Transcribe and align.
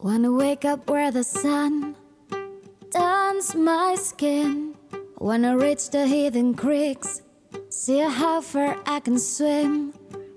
Wanna 0.00 0.30
wake 0.30 0.64
up 0.64 0.88
where 0.88 1.10
the 1.10 1.24
sun 1.24 1.96
turns 2.92 3.56
my 3.56 3.96
skin. 3.96 4.76
Wanna 5.18 5.58
reach 5.58 5.90
the 5.90 6.06
hidden 6.06 6.54
creeks, 6.54 7.22
see 7.68 7.98
how 7.98 8.40
far 8.40 8.78
I 8.86 9.00
can 9.00 9.18
swim. 9.18 9.92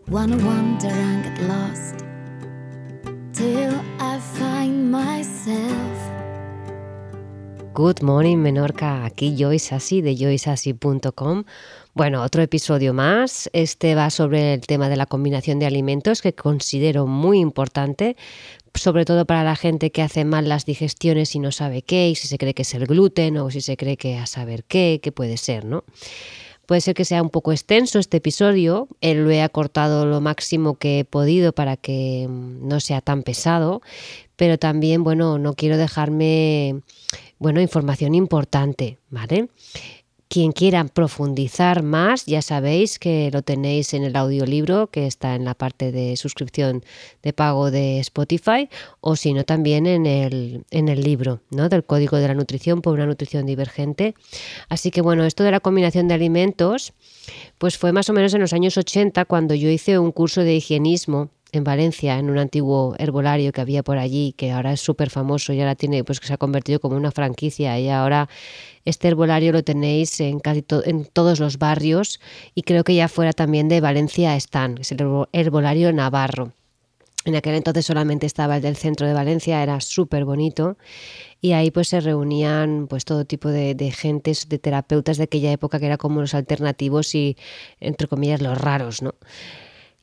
Wanna 0.08 0.38
wander 0.38 0.88
and 0.88 1.24
get 1.24 1.48
lost 1.48 2.04
till 3.34 3.91
Good 7.82 8.04
morning 8.04 8.38
Menorca, 8.38 9.06
aquí 9.06 9.36
Joyce 9.36 10.04
de 10.04 10.16
joyceasí.com. 10.16 11.46
Bueno, 11.96 12.22
otro 12.22 12.44
episodio 12.44 12.94
más. 12.94 13.50
Este 13.54 13.96
va 13.96 14.12
sobre 14.12 14.54
el 14.54 14.62
tema 14.62 14.88
de 14.88 14.96
la 14.96 15.08
combinación 15.08 15.58
de 15.58 15.66
alimentos 15.66 16.22
que 16.22 16.36
considero 16.36 17.08
muy 17.08 17.40
importante, 17.40 18.18
sobre 18.76 19.04
todo 19.04 19.26
para 19.26 19.44
la 19.44 19.56
gente 19.56 19.92
que 19.92 20.04
hace 20.04 20.26
mal 20.26 20.48
las 20.48 20.68
digestiones 20.68 21.34
y 21.34 21.40
no 21.40 21.52
sabe 21.52 21.82
qué, 21.82 22.08
y 22.10 22.14
si 22.14 22.28
se 22.28 22.38
cree 22.38 22.54
que 22.54 22.62
es 22.62 22.74
el 22.76 22.86
gluten 22.86 23.38
o 23.38 23.50
si 23.50 23.62
se 23.62 23.78
cree 23.78 23.98
que 23.98 24.16
a 24.16 24.28
saber 24.28 24.64
qué, 24.64 25.00
qué 25.02 25.12
puede 25.12 25.38
ser, 25.38 25.66
¿no? 25.66 25.84
Puede 26.68 26.82
ser 26.82 26.94
que 26.94 27.04
sea 27.04 27.24
un 27.24 27.32
poco 27.32 27.52
extenso 27.52 27.98
este 27.98 28.18
episodio, 28.18 28.88
él 29.02 29.24
lo 29.24 29.32
he 29.32 29.42
acortado 29.42 30.06
lo 30.06 30.22
máximo 30.22 30.76
que 30.76 31.00
he 31.00 31.04
podido 31.04 31.52
para 31.52 31.78
que 31.78 32.28
mm, 32.30 32.68
no 32.68 32.80
sea 32.80 33.02
tan 33.02 33.24
pesado, 33.24 33.82
pero 34.36 34.58
también, 34.58 35.04
bueno, 35.04 35.38
no 35.38 35.54
quiero 35.54 35.78
dejarme, 35.78 36.82
bueno, 37.42 37.60
información 37.60 38.14
importante, 38.14 39.00
¿vale? 39.10 39.50
Quien 40.28 40.52
quiera 40.52 40.84
profundizar 40.86 41.82
más, 41.82 42.28
ya 42.28 42.44
sabéis 42.44 43.00
que 43.00 43.32
lo 43.34 43.42
tenéis 43.42 43.96
en 43.96 44.04
el 44.04 44.16
audiolibro 44.16 44.92
que 44.92 45.08
está 45.08 45.34
en 45.34 45.44
la 45.44 45.56
parte 45.56 45.92
de 45.92 46.16
suscripción 46.18 46.86
de 47.24 47.34
pago 47.34 47.72
de 47.72 48.00
Spotify 48.00 48.70
o 49.00 49.16
si 49.16 49.34
no 49.34 49.44
también 49.44 49.88
en 49.88 50.06
el, 50.06 50.66
en 50.70 50.88
el 50.88 51.02
libro 51.02 51.42
¿no? 51.50 51.68
del 51.68 51.84
Código 51.84 52.18
de 52.18 52.28
la 52.28 52.36
Nutrición 52.36 52.84
por 52.84 52.94
una 52.94 53.08
nutrición 53.08 53.48
divergente. 53.48 54.14
Así 54.70 54.92
que 54.92 55.02
bueno, 55.02 55.26
esto 55.26 55.44
de 55.44 55.50
la 55.50 55.62
combinación 55.62 56.08
de 56.08 56.14
alimentos 56.14 56.94
pues 57.58 57.76
fue 57.80 57.92
más 57.92 58.08
o 58.08 58.14
menos 58.14 58.36
en 58.36 58.42
los 58.42 58.54
años 58.54 58.78
80 58.78 59.26
cuando 59.26 59.56
yo 59.56 59.68
hice 59.68 59.98
un 59.98 60.12
curso 60.12 60.42
de 60.42 60.54
higienismo 60.54 61.32
en 61.52 61.64
Valencia, 61.64 62.18
en 62.18 62.30
un 62.30 62.38
antiguo 62.38 62.96
herbolario 62.98 63.52
que 63.52 63.62
había 63.62 63.84
por 63.84 63.98
allí, 63.98 64.34
que 64.38 64.52
ahora 64.52 64.74
es 64.74 64.82
súper 64.82 65.10
famoso 65.10 65.54
y 65.54 65.60
ahora 65.60 65.76
tiene, 65.76 66.04
pues 66.04 66.20
que 66.20 66.28
se 66.28 66.34
ha 66.34 66.38
convertido 66.38 66.80
como 66.80 66.96
una 66.96 67.12
franquicia 67.12 67.80
y 67.80 67.90
ahora 67.90 68.30
este 68.86 69.10
herbolario 69.10 69.52
lo 69.52 69.64
tenéis 69.64 70.20
en 70.22 70.40
casi 70.40 70.64
en 70.86 71.06
todos 71.06 71.40
los 71.40 71.58
barrios 71.58 72.20
y 72.56 72.64
creo 72.64 72.84
que 72.84 72.96
ya 72.96 73.08
fuera 73.08 73.34
también 73.34 73.68
de 73.68 73.82
Valencia 73.82 74.36
están, 74.36 74.78
es 74.80 74.92
el 74.92 75.26
herbolario 75.34 75.92
Navarro. 75.92 76.54
En 77.24 77.36
aquel 77.36 77.54
entonces 77.54 77.86
solamente 77.86 78.26
estaba 78.26 78.56
el 78.56 78.64
del 78.64 78.76
centro 78.76 79.06
de 79.06 79.14
Valencia, 79.14 79.62
era 79.62 79.80
súper 79.80 80.26
bonito 80.26 80.78
y 81.40 81.52
ahí 81.52 81.70
pues 81.70 81.90
se 81.90 82.00
reunían 82.00 82.88
pues 82.88 83.06
todo 83.06 83.26
tipo 83.26 83.50
de, 83.50 83.76
de, 83.76 83.92
gentes, 83.92 84.50
de 84.50 84.58
terapeutas 84.58 85.18
de 85.18 85.26
aquella 85.26 85.52
época 85.52 85.80
que 85.80 85.86
era 85.86 85.98
como 85.98 86.22
los 86.22 86.34
alternativos 86.34 87.14
y 87.14 87.38
entre 87.80 88.08
comillas 88.08 88.42
los 88.42 88.58
raros, 88.58 89.04
¿no? 89.04 89.14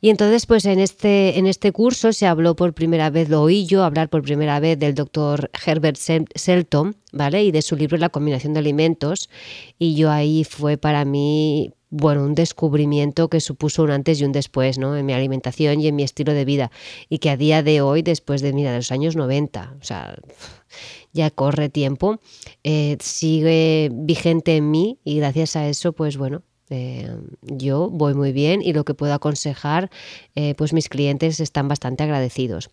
Y 0.00 0.10
entonces, 0.10 0.46
pues 0.46 0.64
en 0.64 0.78
este, 0.78 1.38
en 1.38 1.46
este 1.46 1.72
curso 1.72 2.12
se 2.12 2.26
habló 2.26 2.54
por 2.54 2.72
primera 2.72 3.10
vez, 3.10 3.28
lo 3.28 3.42
oí 3.42 3.66
yo 3.66 3.82
hablar 3.82 4.08
por 4.08 4.22
primera 4.22 4.60
vez 4.60 4.78
del 4.78 4.94
doctor 4.94 5.50
Herbert 5.66 5.96
Selton, 5.96 6.96
¿vale? 7.12 7.42
Y 7.42 7.50
de 7.50 7.62
su 7.62 7.74
libro 7.74 7.96
La 7.98 8.08
combinación 8.08 8.52
de 8.52 8.60
alimentos. 8.60 9.28
Y 9.76 9.96
yo 9.96 10.10
ahí 10.10 10.44
fue 10.44 10.76
para 10.76 11.04
mí, 11.04 11.72
bueno, 11.90 12.24
un 12.24 12.36
descubrimiento 12.36 13.28
que 13.28 13.40
supuso 13.40 13.82
un 13.82 13.90
antes 13.90 14.20
y 14.20 14.24
un 14.24 14.30
después, 14.30 14.78
¿no? 14.78 14.96
En 14.96 15.04
mi 15.04 15.14
alimentación 15.14 15.80
y 15.80 15.88
en 15.88 15.96
mi 15.96 16.04
estilo 16.04 16.32
de 16.32 16.44
vida. 16.44 16.70
Y 17.08 17.18
que 17.18 17.30
a 17.30 17.36
día 17.36 17.64
de 17.64 17.80
hoy, 17.80 18.02
después 18.02 18.40
de, 18.40 18.52
mira, 18.52 18.76
los 18.76 18.92
años 18.92 19.16
90, 19.16 19.78
o 19.80 19.84
sea, 19.84 20.14
ya 21.12 21.32
corre 21.32 21.70
tiempo, 21.70 22.20
eh, 22.62 22.96
sigue 23.00 23.90
vigente 23.92 24.56
en 24.56 24.70
mí 24.70 25.00
y 25.02 25.16
gracias 25.16 25.56
a 25.56 25.68
eso, 25.68 25.92
pues 25.92 26.16
bueno, 26.16 26.42
eh, 26.70 27.10
yo 27.42 27.88
voy 27.90 28.14
muy 28.14 28.32
bien 28.32 28.62
y 28.62 28.72
lo 28.72 28.84
que 28.84 28.94
puedo 28.94 29.14
aconsejar, 29.14 29.90
eh, 30.34 30.54
pues 30.56 30.72
mis 30.72 30.88
clientes 30.88 31.40
están 31.40 31.68
bastante 31.68 32.04
agradecidos. 32.04 32.70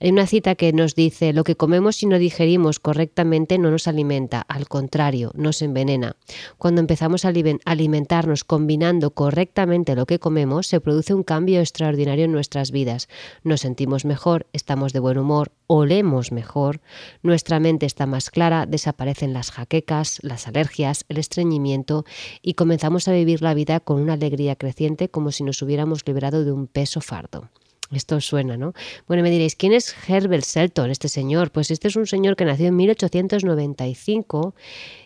Hay 0.00 0.10
una 0.10 0.28
cita 0.28 0.54
que 0.54 0.72
nos 0.72 0.94
dice, 0.94 1.32
lo 1.32 1.42
que 1.42 1.56
comemos 1.56 2.00
y 2.04 2.06
no 2.06 2.18
digerimos 2.18 2.78
correctamente 2.78 3.58
no 3.58 3.72
nos 3.72 3.88
alimenta, 3.88 4.40
al 4.42 4.68
contrario, 4.68 5.32
nos 5.34 5.60
envenena. 5.60 6.14
Cuando 6.56 6.80
empezamos 6.80 7.24
a 7.24 7.32
alimentarnos 7.64 8.44
combinando 8.44 9.10
correctamente 9.10 9.96
lo 9.96 10.06
que 10.06 10.20
comemos, 10.20 10.68
se 10.68 10.80
produce 10.80 11.14
un 11.14 11.24
cambio 11.24 11.58
extraordinario 11.58 12.26
en 12.26 12.32
nuestras 12.32 12.70
vidas. 12.70 13.08
Nos 13.42 13.62
sentimos 13.62 14.04
mejor, 14.04 14.46
estamos 14.52 14.92
de 14.92 15.00
buen 15.00 15.18
humor, 15.18 15.50
olemos 15.66 16.30
mejor, 16.30 16.80
nuestra 17.24 17.58
mente 17.58 17.84
está 17.84 18.06
más 18.06 18.30
clara, 18.30 18.66
desaparecen 18.66 19.32
las 19.32 19.50
jaquecas, 19.50 20.20
las 20.22 20.46
alergias, 20.46 21.06
el 21.08 21.18
estreñimiento 21.18 22.04
y 22.40 22.54
comenzamos 22.54 23.08
a 23.08 23.12
vivir 23.12 23.42
la 23.42 23.52
vida 23.52 23.80
con 23.80 24.00
una 24.00 24.12
alegría 24.12 24.54
creciente 24.54 25.08
como 25.08 25.32
si 25.32 25.42
nos 25.42 25.60
hubiéramos 25.60 26.06
librado 26.06 26.44
de 26.44 26.52
un 26.52 26.68
peso 26.68 27.00
fardo. 27.00 27.50
Esto 27.90 28.20
suena, 28.20 28.56
¿no? 28.56 28.74
Bueno, 29.06 29.22
me 29.22 29.30
diréis, 29.30 29.56
¿quién 29.56 29.72
es 29.72 29.94
Herbert 30.06 30.44
Selton, 30.44 30.90
este 30.90 31.08
señor? 31.08 31.50
Pues 31.50 31.70
este 31.70 31.88
es 31.88 31.96
un 31.96 32.06
señor 32.06 32.36
que 32.36 32.44
nació 32.44 32.66
en 32.66 32.76
1895 32.76 34.54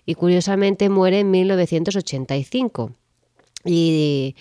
y 0.05 0.15
curiosamente 0.15 0.89
muere 0.89 1.21
en 1.21 1.31
1985. 1.31 2.93
Y 3.65 4.35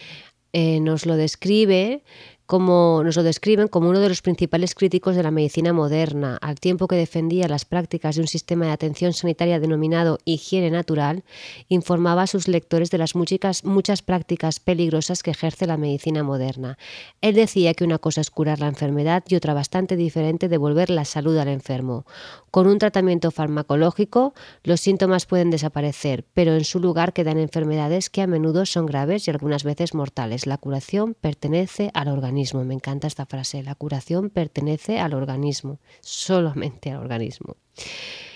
eh, 0.53 0.79
nos 0.79 1.06
lo 1.06 1.16
describe 1.16 2.03
como 2.51 3.01
nos 3.06 3.16
lo 3.16 3.23
describen 3.23 3.69
como 3.69 3.88
uno 3.88 4.01
de 4.01 4.09
los 4.09 4.22
principales 4.22 4.75
críticos 4.75 5.16
de 5.16 5.23
la 5.23 5.31
medicina 5.31 5.72
moderna, 5.72 6.38
al 6.41 6.59
tiempo 6.59 6.89
que 6.89 6.97
defendía 6.97 7.47
las 7.47 7.63
prácticas 7.63 8.16
de 8.16 8.23
un 8.23 8.28
sistema 8.28 8.66
de 8.66 8.73
atención 8.73 9.13
sanitaria 9.13 9.62
denominado 9.62 10.17
higiene 10.25 10.69
natural, 10.69 11.23
informaba 11.69 12.23
a 12.23 12.28
sus 12.28 12.50
lectores 12.50 12.91
de 12.91 12.97
las 12.97 13.16
muchas, 13.16 13.63
muchas 13.63 14.01
prácticas 14.01 14.59
peligrosas 14.59 15.23
que 15.23 15.31
ejerce 15.31 15.66
la 15.66 15.78
medicina 15.78 16.23
moderna. 16.23 16.78
Él 17.22 17.35
decía 17.35 17.73
que 17.73 17.85
una 17.85 18.00
cosa 18.00 18.19
es 18.19 18.29
curar 18.29 18.59
la 18.59 18.67
enfermedad 18.67 19.23
y 19.29 19.35
otra 19.35 19.53
bastante 19.53 19.95
diferente 19.95 20.50
devolver 20.50 20.90
la 20.90 21.06
salud 21.06 21.38
al 21.38 21.47
enfermo. 21.47 22.06
Con 22.51 22.67
un 22.67 22.79
tratamiento 22.79 23.31
farmacológico, 23.31 24.34
los 24.66 24.81
síntomas 24.81 25.25
pueden 25.25 25.51
desaparecer, 25.51 26.25
pero 26.34 26.53
en 26.56 26.66
su 26.66 26.81
lugar 26.81 27.13
quedan 27.13 27.38
enfermedades 27.38 28.09
que 28.09 28.22
a 28.22 28.28
menudo 28.28 28.66
son 28.66 28.88
graves 28.88 29.25
y 29.25 29.31
algunas 29.31 29.63
veces 29.63 29.94
mortales. 29.94 30.47
La 30.47 30.57
curación 30.57 31.13
pertenece 31.13 31.91
al 31.94 32.09
organismo. 32.09 32.41
Me 32.66 32.74
encanta 32.74 33.07
esta 33.07 33.25
frase. 33.25 33.63
La 33.63 33.75
curación 33.75 34.29
pertenece 34.29 35.00
al 35.00 35.13
organismo, 35.13 35.79
solamente 36.02 36.91
al 36.91 36.97
organismo. 36.97 37.56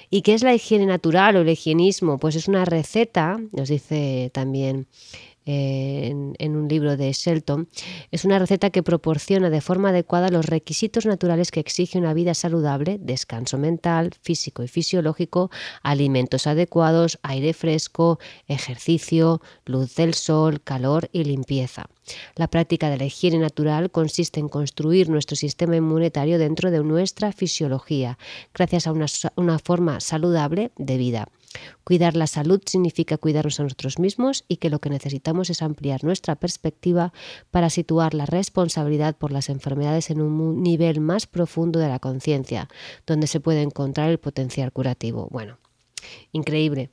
¿Y 0.10 0.22
qué 0.22 0.34
es 0.34 0.44
la 0.44 0.54
higiene 0.54 0.86
natural 0.86 1.36
o 1.36 1.42
el 1.42 1.50
higienismo? 1.50 2.18
Pues 2.18 2.36
es 2.36 2.48
una 2.48 2.66
receta, 2.66 3.38
nos 3.52 3.70
dice 3.70 4.30
también 4.34 4.88
en, 5.46 6.56
un 6.56 6.68
libro 6.68 6.98
de 6.98 7.12
Shelton, 7.12 7.68
es 8.12 8.26
una 8.26 8.40
receta 8.40 8.70
que 8.70 8.84
proporciona 8.84 9.50
de 9.50 9.62
forma 9.62 9.90
adecuada 9.90 10.30
los 10.30 10.46
requisitos 10.46 11.06
naturales 11.06 11.52
que 11.52 11.60
exige 11.60 11.98
una 11.98 12.14
vida 12.14 12.34
saludable, 12.34 12.98
descanso 13.00 13.58
mental, 13.58 14.12
físico 14.22 14.64
y 14.64 14.68
fisiológico, 14.68 15.52
alimentos 15.84 16.48
adecuados, 16.48 17.20
aire 17.24 17.54
fresco, 17.54 18.20
ejercicio, 18.48 19.42
luz 19.66 19.96
del 19.96 20.14
sol, 20.14 20.62
calor 20.62 21.10
y 21.12 21.24
limpieza. 21.24 21.86
La 22.36 22.48
práctica 22.48 22.90
de 22.90 22.98
la 22.98 23.06
higiene 23.06 23.40
natural 23.40 23.92
consiste 23.92 24.40
en 24.40 24.50
construir 24.50 25.10
nuestro 25.10 25.36
sistema 25.36 25.76
inmunitario 25.76 26.38
dentro 26.38 26.72
de 26.72 26.84
nuestra 26.84 27.32
fisiología, 27.32 28.18
gracias 28.54 28.88
a 28.88 28.92
una, 28.92 29.08
una 29.36 29.60
forma 29.60 30.00
saludable 30.00 30.72
de 30.78 30.98
vida. 30.98 31.28
Cuidar 31.84 32.16
la 32.16 32.28
salud 32.28 32.62
significa 32.66 33.18
cuidarnos 33.18 33.60
a 33.60 33.64
nosotros 33.64 34.00
mismos 34.00 34.46
y 34.48 34.58
que 34.58 34.70
lo 34.70 34.80
que 34.80 34.90
necesitamos 34.90 35.50
es 35.50 35.62
ampliar 35.62 36.04
nuestra 36.04 36.36
perspectiva 36.36 37.14
para 37.52 37.70
situar 37.70 38.14
la 38.14 38.26
responsabilidad 38.26 39.16
por 39.16 39.32
las 39.32 39.50
enfermedades 39.50 40.10
en 40.10 40.22
un 40.22 40.64
nivel 40.64 41.00
más 41.02 41.28
profundo 41.28 41.80
de 41.80 41.90
la 41.90 42.00
conciencia, 42.00 42.70
donde 43.06 43.28
se 43.28 43.40
puede 43.40 43.62
encontrar 43.62 44.10
el 44.10 44.18
potencial 44.18 44.72
curativo. 44.72 45.28
Bueno, 45.32 45.58
increíble. 46.32 46.90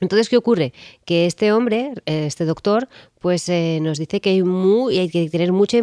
Entonces, 0.00 0.30
¿qué 0.30 0.38
ocurre? 0.38 0.72
Que 1.04 1.26
este 1.26 1.52
hombre, 1.52 1.92
eh, 2.06 2.24
este 2.26 2.46
doctor, 2.46 2.88
pues 3.18 3.46
eh, 3.50 3.78
nos 3.82 3.98
dice 3.98 4.22
que 4.22 4.30
hay, 4.30 5.08
que 5.10 5.28
tener 5.28 5.52
mucha 5.52 5.78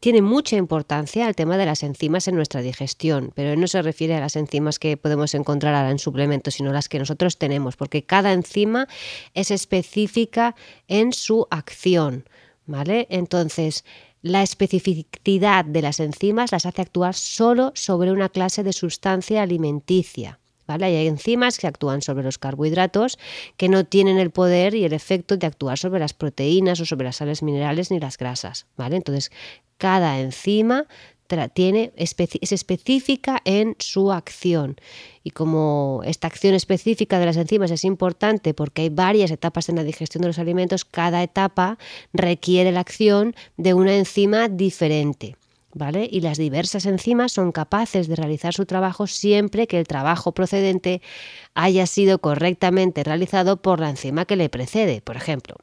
tiene 0.00 0.20
mucha 0.20 0.56
importancia 0.56 1.28
el 1.28 1.36
tema 1.36 1.56
de 1.56 1.64
las 1.64 1.84
enzimas 1.84 2.26
en 2.26 2.34
nuestra 2.34 2.60
digestión, 2.60 3.30
pero 3.36 3.50
él 3.50 3.60
no 3.60 3.68
se 3.68 3.82
refiere 3.82 4.16
a 4.16 4.20
las 4.20 4.34
enzimas 4.34 4.80
que 4.80 4.96
podemos 4.96 5.32
encontrar 5.34 5.74
ahora 5.74 5.92
en 5.92 6.00
suplementos, 6.00 6.54
sino 6.54 6.72
las 6.72 6.88
que 6.88 6.98
nosotros 6.98 7.38
tenemos, 7.38 7.76
porque 7.76 8.02
cada 8.02 8.32
enzima 8.32 8.88
es 9.32 9.52
específica 9.52 10.56
en 10.88 11.12
su 11.12 11.46
acción, 11.50 12.28
¿vale? 12.66 13.06
Entonces, 13.10 13.84
la 14.22 14.42
especificidad 14.42 15.64
de 15.64 15.82
las 15.82 16.00
enzimas 16.00 16.50
las 16.50 16.66
hace 16.66 16.82
actuar 16.82 17.14
solo 17.14 17.70
sobre 17.76 18.10
una 18.10 18.28
clase 18.28 18.64
de 18.64 18.72
sustancia 18.72 19.42
alimenticia. 19.42 20.40
Hay 20.66 21.06
enzimas 21.06 21.58
que 21.58 21.66
actúan 21.66 22.02
sobre 22.02 22.24
los 22.24 22.38
carbohidratos 22.38 23.18
que 23.56 23.68
no 23.68 23.84
tienen 23.84 24.18
el 24.18 24.30
poder 24.30 24.74
y 24.74 24.84
el 24.84 24.92
efecto 24.92 25.36
de 25.36 25.46
actuar 25.46 25.78
sobre 25.78 26.00
las 26.00 26.12
proteínas 26.12 26.80
o 26.80 26.86
sobre 26.86 27.04
las 27.04 27.16
sales 27.16 27.42
minerales 27.42 27.90
ni 27.90 28.00
las 28.00 28.18
grasas, 28.18 28.66
¿vale? 28.76 28.96
Entonces, 28.96 29.30
cada 29.78 30.18
enzima 30.20 30.86
tiene, 31.52 31.92
es 31.96 32.52
específica 32.52 33.42
en 33.44 33.76
su 33.78 34.12
acción. 34.12 34.76
Y 35.24 35.30
como 35.30 36.02
esta 36.04 36.28
acción 36.28 36.54
específica 36.54 37.18
de 37.18 37.26
las 37.26 37.36
enzimas 37.36 37.70
es 37.70 37.84
importante 37.84 38.54
porque 38.54 38.82
hay 38.82 38.88
varias 38.90 39.30
etapas 39.30 39.68
en 39.68 39.76
la 39.76 39.84
digestión 39.84 40.22
de 40.22 40.28
los 40.28 40.38
alimentos, 40.38 40.84
cada 40.84 41.22
etapa 41.22 41.78
requiere 42.12 42.72
la 42.72 42.80
acción 42.80 43.34
de 43.56 43.74
una 43.74 43.96
enzima 43.96 44.48
diferente. 44.48 45.36
¿Vale? 45.78 46.08
Y 46.10 46.22
las 46.22 46.38
diversas 46.38 46.86
enzimas 46.86 47.32
son 47.32 47.52
capaces 47.52 48.08
de 48.08 48.16
realizar 48.16 48.54
su 48.54 48.64
trabajo 48.64 49.06
siempre 49.06 49.66
que 49.66 49.78
el 49.78 49.86
trabajo 49.86 50.32
procedente 50.32 51.02
haya 51.52 51.86
sido 51.86 52.18
correctamente 52.18 53.04
realizado 53.04 53.58
por 53.58 53.78
la 53.78 53.90
enzima 53.90 54.24
que 54.24 54.36
le 54.36 54.48
precede. 54.48 55.02
Por 55.02 55.18
ejemplo, 55.18 55.56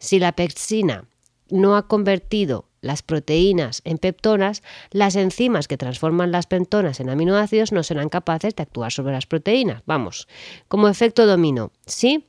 si 0.00 0.18
la 0.18 0.32
pepsina 0.32 1.04
no 1.50 1.76
ha 1.76 1.86
convertido 1.86 2.64
las 2.80 3.02
proteínas 3.02 3.80
en 3.84 3.98
peptonas, 3.98 4.64
las 4.90 5.14
enzimas 5.14 5.68
que 5.68 5.76
transforman 5.76 6.32
las 6.32 6.48
peptonas 6.48 6.98
en 6.98 7.08
aminoácidos 7.08 7.70
no 7.70 7.84
serán 7.84 8.08
capaces 8.08 8.56
de 8.56 8.64
actuar 8.64 8.90
sobre 8.90 9.12
las 9.12 9.26
proteínas. 9.26 9.84
Vamos, 9.86 10.26
como 10.66 10.88
efecto 10.88 11.26
dominó, 11.26 11.70
¿sí? 11.86 12.26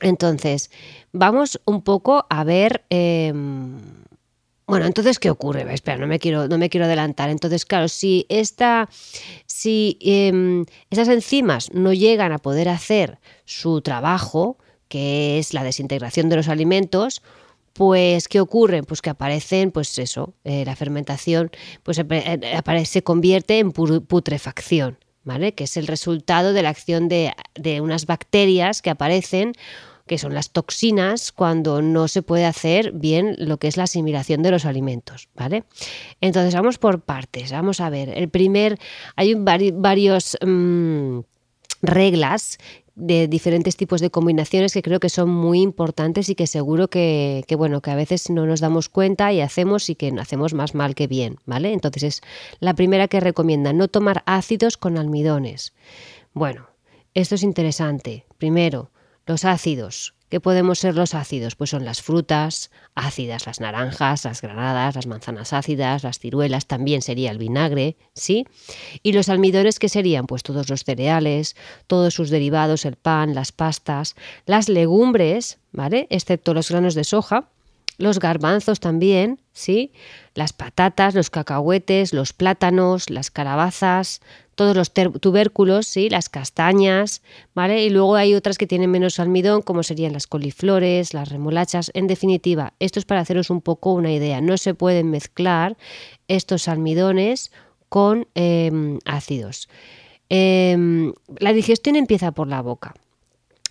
Entonces, 0.00 0.70
vamos 1.10 1.60
un 1.64 1.82
poco 1.82 2.24
a 2.30 2.44
ver... 2.44 2.84
Em, 2.88 4.02
bueno, 4.72 4.86
entonces, 4.86 5.18
¿qué 5.18 5.28
ocurre? 5.28 5.66
Espera, 5.74 5.98
no 5.98 6.06
me 6.06 6.18
quiero, 6.18 6.48
no 6.48 6.56
me 6.56 6.70
quiero 6.70 6.86
adelantar. 6.86 7.28
Entonces, 7.28 7.66
claro, 7.66 7.88
si, 7.88 8.24
esta, 8.30 8.88
si 9.44 9.98
em, 10.00 10.64
esas 10.88 11.08
enzimas 11.08 11.74
no 11.74 11.92
llegan 11.92 12.32
a 12.32 12.38
poder 12.38 12.70
hacer 12.70 13.18
su 13.44 13.82
trabajo, 13.82 14.56
que 14.88 15.38
es 15.38 15.52
la 15.52 15.62
desintegración 15.62 16.30
de 16.30 16.36
los 16.36 16.48
alimentos, 16.48 17.20
pues 17.74 18.28
¿qué 18.28 18.40
ocurre? 18.40 18.82
Pues 18.82 19.02
que 19.02 19.10
aparecen, 19.10 19.72
pues 19.72 19.98
eso, 19.98 20.32
eh, 20.42 20.64
la 20.64 20.74
fermentación 20.74 21.50
pues 21.82 21.98
eh, 21.98 22.84
se 22.86 23.02
convierte 23.02 23.58
en 23.58 23.72
putrefacción, 23.72 24.96
¿vale? 25.22 25.52
Que 25.52 25.64
es 25.64 25.76
el 25.76 25.86
resultado 25.86 26.54
de 26.54 26.62
la 26.62 26.70
acción 26.70 27.08
de, 27.08 27.34
de 27.56 27.82
unas 27.82 28.06
bacterias 28.06 28.80
que 28.80 28.88
aparecen 28.88 29.52
que 30.06 30.18
son 30.18 30.34
las 30.34 30.50
toxinas 30.50 31.32
cuando 31.32 31.82
no 31.82 32.08
se 32.08 32.22
puede 32.22 32.44
hacer 32.44 32.92
bien 32.92 33.34
lo 33.38 33.58
que 33.58 33.68
es 33.68 33.76
la 33.76 33.84
asimilación 33.84 34.42
de 34.42 34.50
los 34.50 34.64
alimentos, 34.64 35.28
¿vale? 35.34 35.64
Entonces 36.20 36.54
vamos 36.54 36.78
por 36.78 37.00
partes, 37.00 37.52
vamos 37.52 37.80
a 37.80 37.90
ver. 37.90 38.08
El 38.10 38.28
primer, 38.28 38.78
hay 39.16 39.34
varios 39.34 40.36
mm, 40.44 41.20
reglas 41.82 42.58
de 42.94 43.26
diferentes 43.26 43.76
tipos 43.76 44.00
de 44.00 44.10
combinaciones 44.10 44.74
que 44.74 44.82
creo 44.82 45.00
que 45.00 45.08
son 45.08 45.30
muy 45.30 45.60
importantes 45.60 46.28
y 46.28 46.34
que 46.34 46.46
seguro 46.46 46.88
que, 46.88 47.44
bueno, 47.56 47.80
que 47.80 47.90
a 47.90 47.96
veces 47.96 48.28
no 48.28 48.46
nos 48.46 48.60
damos 48.60 48.88
cuenta 48.88 49.32
y 49.32 49.40
hacemos 49.40 49.88
y 49.88 49.94
que 49.94 50.12
hacemos 50.20 50.52
más 50.52 50.74
mal 50.74 50.94
que 50.94 51.06
bien, 51.06 51.38
¿vale? 51.46 51.72
Entonces 51.72 52.02
es 52.02 52.22
la 52.60 52.74
primera 52.74 53.08
que 53.08 53.20
recomienda, 53.20 53.72
no 53.72 53.88
tomar 53.88 54.22
ácidos 54.26 54.76
con 54.76 54.98
almidones. 54.98 55.72
Bueno, 56.34 56.68
esto 57.14 57.34
es 57.34 57.42
interesante. 57.42 58.26
Primero, 58.38 58.90
los 59.26 59.44
ácidos. 59.44 60.14
¿Qué 60.32 60.40
podemos 60.40 60.78
ser 60.78 60.94
los 60.94 61.14
ácidos? 61.14 61.56
Pues 61.56 61.68
son 61.68 61.84
las 61.84 62.00
frutas 62.00 62.70
ácidas, 62.94 63.44
las 63.44 63.60
naranjas, 63.60 64.24
las 64.24 64.40
granadas, 64.40 64.94
las 64.94 65.06
manzanas 65.06 65.52
ácidas, 65.52 66.04
las 66.04 66.18
ciruelas, 66.18 66.66
también 66.66 67.02
sería 67.02 67.30
el 67.30 67.36
vinagre, 67.36 67.96
¿sí? 68.14 68.46
Y 69.02 69.12
los 69.12 69.28
almidones, 69.28 69.78
¿qué 69.78 69.90
serían? 69.90 70.26
Pues 70.26 70.42
todos 70.42 70.70
los 70.70 70.84
cereales, 70.84 71.54
todos 71.86 72.14
sus 72.14 72.30
derivados, 72.30 72.86
el 72.86 72.96
pan, 72.96 73.34
las 73.34 73.52
pastas, 73.52 74.16
las 74.46 74.70
legumbres, 74.70 75.58
¿vale? 75.70 76.06
Excepto 76.08 76.54
los 76.54 76.70
granos 76.70 76.94
de 76.94 77.04
soja, 77.04 77.50
los 77.98 78.18
garbanzos 78.18 78.80
también, 78.80 79.38
¿sí? 79.52 79.92
Las 80.34 80.54
patatas, 80.54 81.14
los 81.14 81.28
cacahuetes, 81.28 82.14
los 82.14 82.32
plátanos, 82.32 83.10
las 83.10 83.30
calabazas, 83.30 84.22
todos 84.54 84.76
los 84.76 84.92
tubérculos, 84.92 85.86
¿sí? 85.86 86.08
Las 86.10 86.28
castañas, 86.28 87.22
¿vale? 87.54 87.84
Y 87.84 87.90
luego 87.90 88.16
hay 88.16 88.34
otras 88.34 88.58
que 88.58 88.66
tienen 88.66 88.90
menos 88.90 89.18
almidón, 89.20 89.62
como 89.62 89.82
serían 89.82 90.12
las 90.12 90.26
coliflores, 90.26 91.14
las 91.14 91.28
remolachas. 91.28 91.90
En 91.94 92.06
definitiva, 92.06 92.74
esto 92.78 92.98
es 92.98 93.04
para 93.04 93.20
haceros 93.20 93.50
un 93.50 93.60
poco 93.60 93.92
una 93.92 94.12
idea. 94.12 94.40
No 94.40 94.56
se 94.56 94.74
pueden 94.74 95.10
mezclar 95.10 95.76
estos 96.28 96.68
almidones 96.68 97.52
con 97.88 98.26
em, 98.34 98.98
ácidos. 99.04 99.68
Em, 100.28 101.12
la 101.38 101.52
digestión 101.52 101.96
empieza 101.96 102.32
por 102.32 102.48
la 102.48 102.62
boca. 102.62 102.94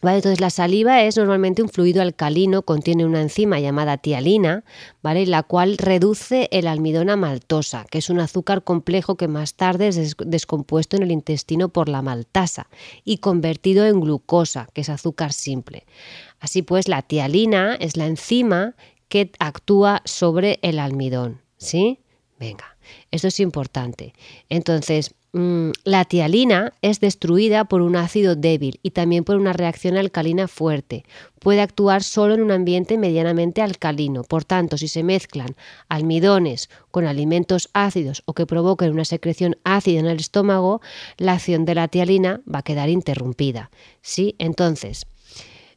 Entonces 0.04 0.42
la 0.42 0.50
saliva 0.50 1.04
es 1.04 1.18
normalmente 1.18 1.62
un 1.62 1.70
fluido 1.70 2.02
alcalino, 2.02 2.64
contiene 2.64 3.06
una 3.06 3.22
enzima 3.22 3.60
llamada 3.60 3.98
tialina, 3.98 4.64
¿vale? 5.04 5.26
la 5.28 5.44
cual 5.44 5.78
reduce 5.78 6.50
el 6.52 6.68
almidón 6.68 7.10
a 7.10 7.16
maltosa, 7.16 7.86
que 7.90 8.00
es 8.00 8.10
un 8.10 8.20
azúcar 8.20 8.64
complejo 8.64 9.16
que 9.16 9.28
más 9.28 9.54
tarde 9.54 9.90
es 9.90 10.16
descompuesto 10.18 10.98
en 10.98 11.04
el 11.04 11.12
intestino 11.12 11.70
por 11.70 11.88
la 11.88 12.02
maltasa 12.02 12.68
y 13.06 13.18
convertido 13.18 13.86
en 13.86 14.02
glucosa, 14.02 14.68
que 14.74 14.82
es 14.82 14.90
azúcar 14.90 15.34
simple. 15.34 15.86
Así 16.40 16.64
pues, 16.64 16.88
la 16.88 17.04
tialina 17.04 17.76
es 17.76 17.96
la 17.96 18.08
enzima 18.08 18.76
que 19.08 19.32
actúa 19.40 20.02
sobre 20.06 20.60
el 20.64 20.80
almidón. 20.80 21.42
¿Sí? 21.58 22.00
Venga, 22.40 22.76
esto 23.12 23.28
es 23.28 23.40
importante. 23.40 24.14
Entonces, 24.50 25.14
la 25.34 26.04
tialina 26.04 26.74
es 26.82 27.00
destruida 27.00 27.64
por 27.64 27.82
un 27.82 27.96
ácido 27.96 28.36
débil 28.36 28.82
y 28.84 28.92
también 28.92 29.24
por 29.24 29.38
una 29.38 29.54
reacción 29.54 29.96
alcalina 29.96 30.50
fuerte. 30.50 31.06
Puede 31.40 31.62
actuar 31.62 32.04
solo 32.04 32.34
en 32.34 32.42
un 32.42 32.52
ambiente 32.52 32.98
medianamente 32.98 33.62
alcalino. 33.62 34.24
Por 34.24 34.44
tanto, 34.44 34.78
si 34.78 34.90
se 34.90 35.04
mezclan 35.04 35.56
almidones 35.88 36.70
con 36.92 37.06
alimentos 37.06 37.70
ácidos 37.72 38.24
o 38.26 38.34
que 38.34 38.46
provoquen 38.46 38.92
una 38.92 39.06
secreción 39.06 39.56
ácida 39.64 40.02
en 40.02 40.08
el 40.08 40.20
estómago, 40.20 40.82
la 41.18 41.34
acción 41.34 41.64
de 41.64 41.76
la 41.76 41.88
tialina 41.88 42.42
va 42.54 42.60
a 42.60 42.64
quedar 42.64 42.90
interrumpida. 42.90 43.72
¿Sí? 44.02 44.36
Entonces, 44.38 45.06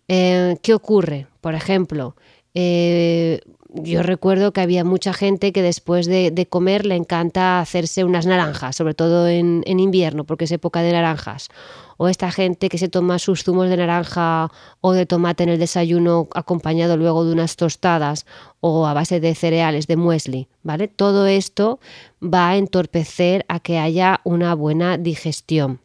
eh, 0.09 0.57
¿qué 0.63 0.75
ocurre? 0.75 1.29
Por 1.41 1.55
ejemplo, 1.55 2.17
eh, 2.55 3.41
yo 3.75 4.05
recuerdo 4.05 4.53
que 4.53 4.61
había 4.61 4.85
mucha 4.85 5.13
gente 5.13 5.53
que 5.53 5.63
después 5.63 6.07
de, 6.07 6.47
comer 6.49 6.87
le 6.87 6.95
encanta 6.95 7.61
hacerse 7.61 8.05
unas 8.05 8.25
naranjas, 8.25 8.77
sobre 8.77 8.95
todo 8.95 9.27
en, 9.27 9.63
invierno, 9.67 10.25
porque 10.25 10.45
es 10.45 10.53
época 10.53 10.81
de 10.83 10.93
naranjas. 10.93 11.49
O 11.97 12.09
esta 12.09 12.31
gente 12.31 12.69
que 12.69 12.79
se 12.79 12.89
toma 12.89 13.19
sus 13.19 13.45
zumos 13.45 13.69
de 13.69 13.77
naranja 13.77 14.51
o 14.81 14.93
de 14.93 15.07
tomate 15.07 15.45
en 15.45 15.51
el 15.51 15.59
desayuno 15.59 16.29
acompañado 16.35 16.97
luego 16.97 17.25
de 17.25 17.33
unas 17.33 17.57
tostadas 17.57 18.27
o 18.61 18.87
a 18.87 18.95
base 18.95 19.21
de 19.21 19.35
cereales, 19.35 19.87
de 19.87 19.97
muesli, 19.97 20.49
¿vale? 20.63 20.89
Todo 20.89 21.27
esto 21.27 21.81
va 22.23 22.51
a 22.51 22.57
entorpecer 22.57 23.45
a 23.49 23.61
que 23.61 23.79
haya 23.79 24.21
una 24.25 24.55
buena 24.55 24.99
digestión. 24.99 25.81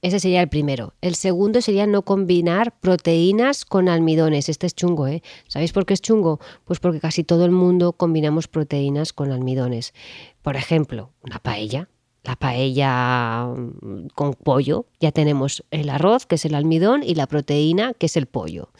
Ese 0.00 0.20
sería 0.20 0.40
el 0.42 0.48
primero. 0.48 0.94
El 1.00 1.16
segundo 1.16 1.60
sería 1.60 1.86
no 1.86 2.02
combinar 2.02 2.78
proteínas 2.78 3.64
con 3.64 3.88
almidones. 3.88 4.48
Este 4.48 4.66
es 4.66 4.74
chungo, 4.74 5.08
¿eh? 5.08 5.22
¿Sabéis 5.48 5.72
por 5.72 5.86
qué 5.86 5.94
es 5.94 6.00
chungo? 6.00 6.38
Pues 6.64 6.78
porque 6.78 7.00
casi 7.00 7.24
todo 7.24 7.44
el 7.44 7.50
mundo 7.50 7.92
combinamos 7.92 8.46
proteínas 8.46 9.12
con 9.12 9.32
almidones. 9.32 9.94
Por 10.42 10.56
ejemplo, 10.56 11.10
una 11.22 11.40
paella. 11.40 11.88
La 12.24 12.36
paella 12.36 13.46
mm, 13.46 14.08
con 14.14 14.34
pollo, 14.34 14.86
ya 15.00 15.12
tenemos 15.12 15.64
el 15.70 15.88
arroz, 15.88 16.26
que 16.26 16.34
es 16.34 16.44
el 16.44 16.54
almidón, 16.54 17.02
y 17.02 17.14
la 17.14 17.26
proteína, 17.26 17.94
que 17.94 18.06
es 18.06 18.16
el 18.16 18.26
pollo 18.26 18.70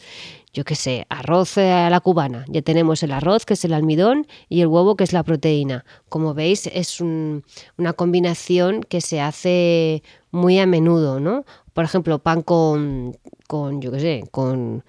yo 0.53 0.63
qué 0.63 0.75
sé, 0.75 1.05
arroz 1.09 1.57
a 1.57 1.89
la 1.89 1.99
cubana. 1.99 2.45
Ya 2.47 2.61
tenemos 2.61 3.03
el 3.03 3.11
arroz, 3.11 3.45
que 3.45 3.53
es 3.53 3.65
el 3.65 3.73
almidón, 3.73 4.27
y 4.49 4.61
el 4.61 4.67
huevo, 4.67 4.95
que 4.95 5.03
es 5.03 5.13
la 5.13 5.23
proteína. 5.23 5.85
Como 6.09 6.33
veis, 6.33 6.67
es 6.67 7.01
una 7.01 7.93
combinación 7.95 8.81
que 8.83 9.01
se 9.01 9.21
hace 9.21 10.03
muy 10.31 10.59
a 10.59 10.65
menudo, 10.65 11.19
¿no? 11.19 11.45
Por 11.73 11.85
ejemplo, 11.85 12.19
pan 12.19 12.41
con, 12.41 13.17
con 13.47 13.81
yo 13.81 13.91
qué 13.91 13.99
sé, 13.99 14.23
con, 14.31 14.83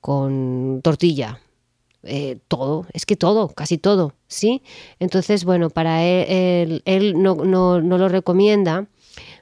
con 0.00 0.80
tortilla. 0.82 1.40
Eh, 2.02 2.38
todo, 2.48 2.86
es 2.94 3.04
que 3.04 3.14
todo, 3.14 3.48
casi 3.48 3.76
todo, 3.76 4.14
¿sí? 4.26 4.62
Entonces, 5.00 5.44
bueno, 5.44 5.68
para 5.68 6.02
él, 6.02 6.82
él, 6.86 7.22
no, 7.22 7.34
no, 7.34 7.82
no 7.82 7.98
lo 7.98 8.08
recomienda 8.08 8.86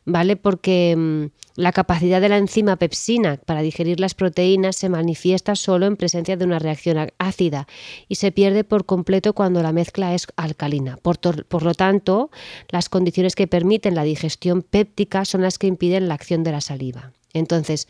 ¿vale? 0.08 0.36
Porque 0.36 0.94
mm, 0.96 1.26
la 1.60 1.72
capacidad 1.72 2.20
de 2.20 2.28
la 2.28 2.38
enzima 2.38 2.76
pepsina 2.76 3.38
para 3.44 3.62
digerir 3.62 4.00
las 4.00 4.14
proteínas 4.14 4.76
se 4.76 4.88
manifiesta 4.88 5.54
solo 5.54 5.86
en 5.86 5.96
presencia 5.96 6.36
de 6.36 6.44
una 6.44 6.58
reacción 6.58 7.12
ácida 7.18 7.68
y 8.08 8.16
se 8.16 8.32
pierde 8.32 8.64
por 8.64 8.86
completo 8.86 9.34
cuando 9.34 9.62
la 9.62 9.72
mezcla 9.72 10.14
es 10.14 10.26
alcalina. 10.36 10.98
Por, 11.02 11.62
lo 11.62 11.74
tanto, 11.74 12.30
las 12.70 12.88
condiciones 12.88 13.34
que 13.34 13.46
permiten 13.46 13.94
la 13.94 14.02
digestión 14.02 14.62
péptica 14.62 15.24
son 15.24 15.42
las 15.42 15.58
que 15.58 15.66
impiden 15.66 16.08
la 16.08 16.14
acción 16.14 16.42
de 16.42 16.52
la 16.52 16.60
saliva. 16.60 17.12
Entonces, 17.34 17.86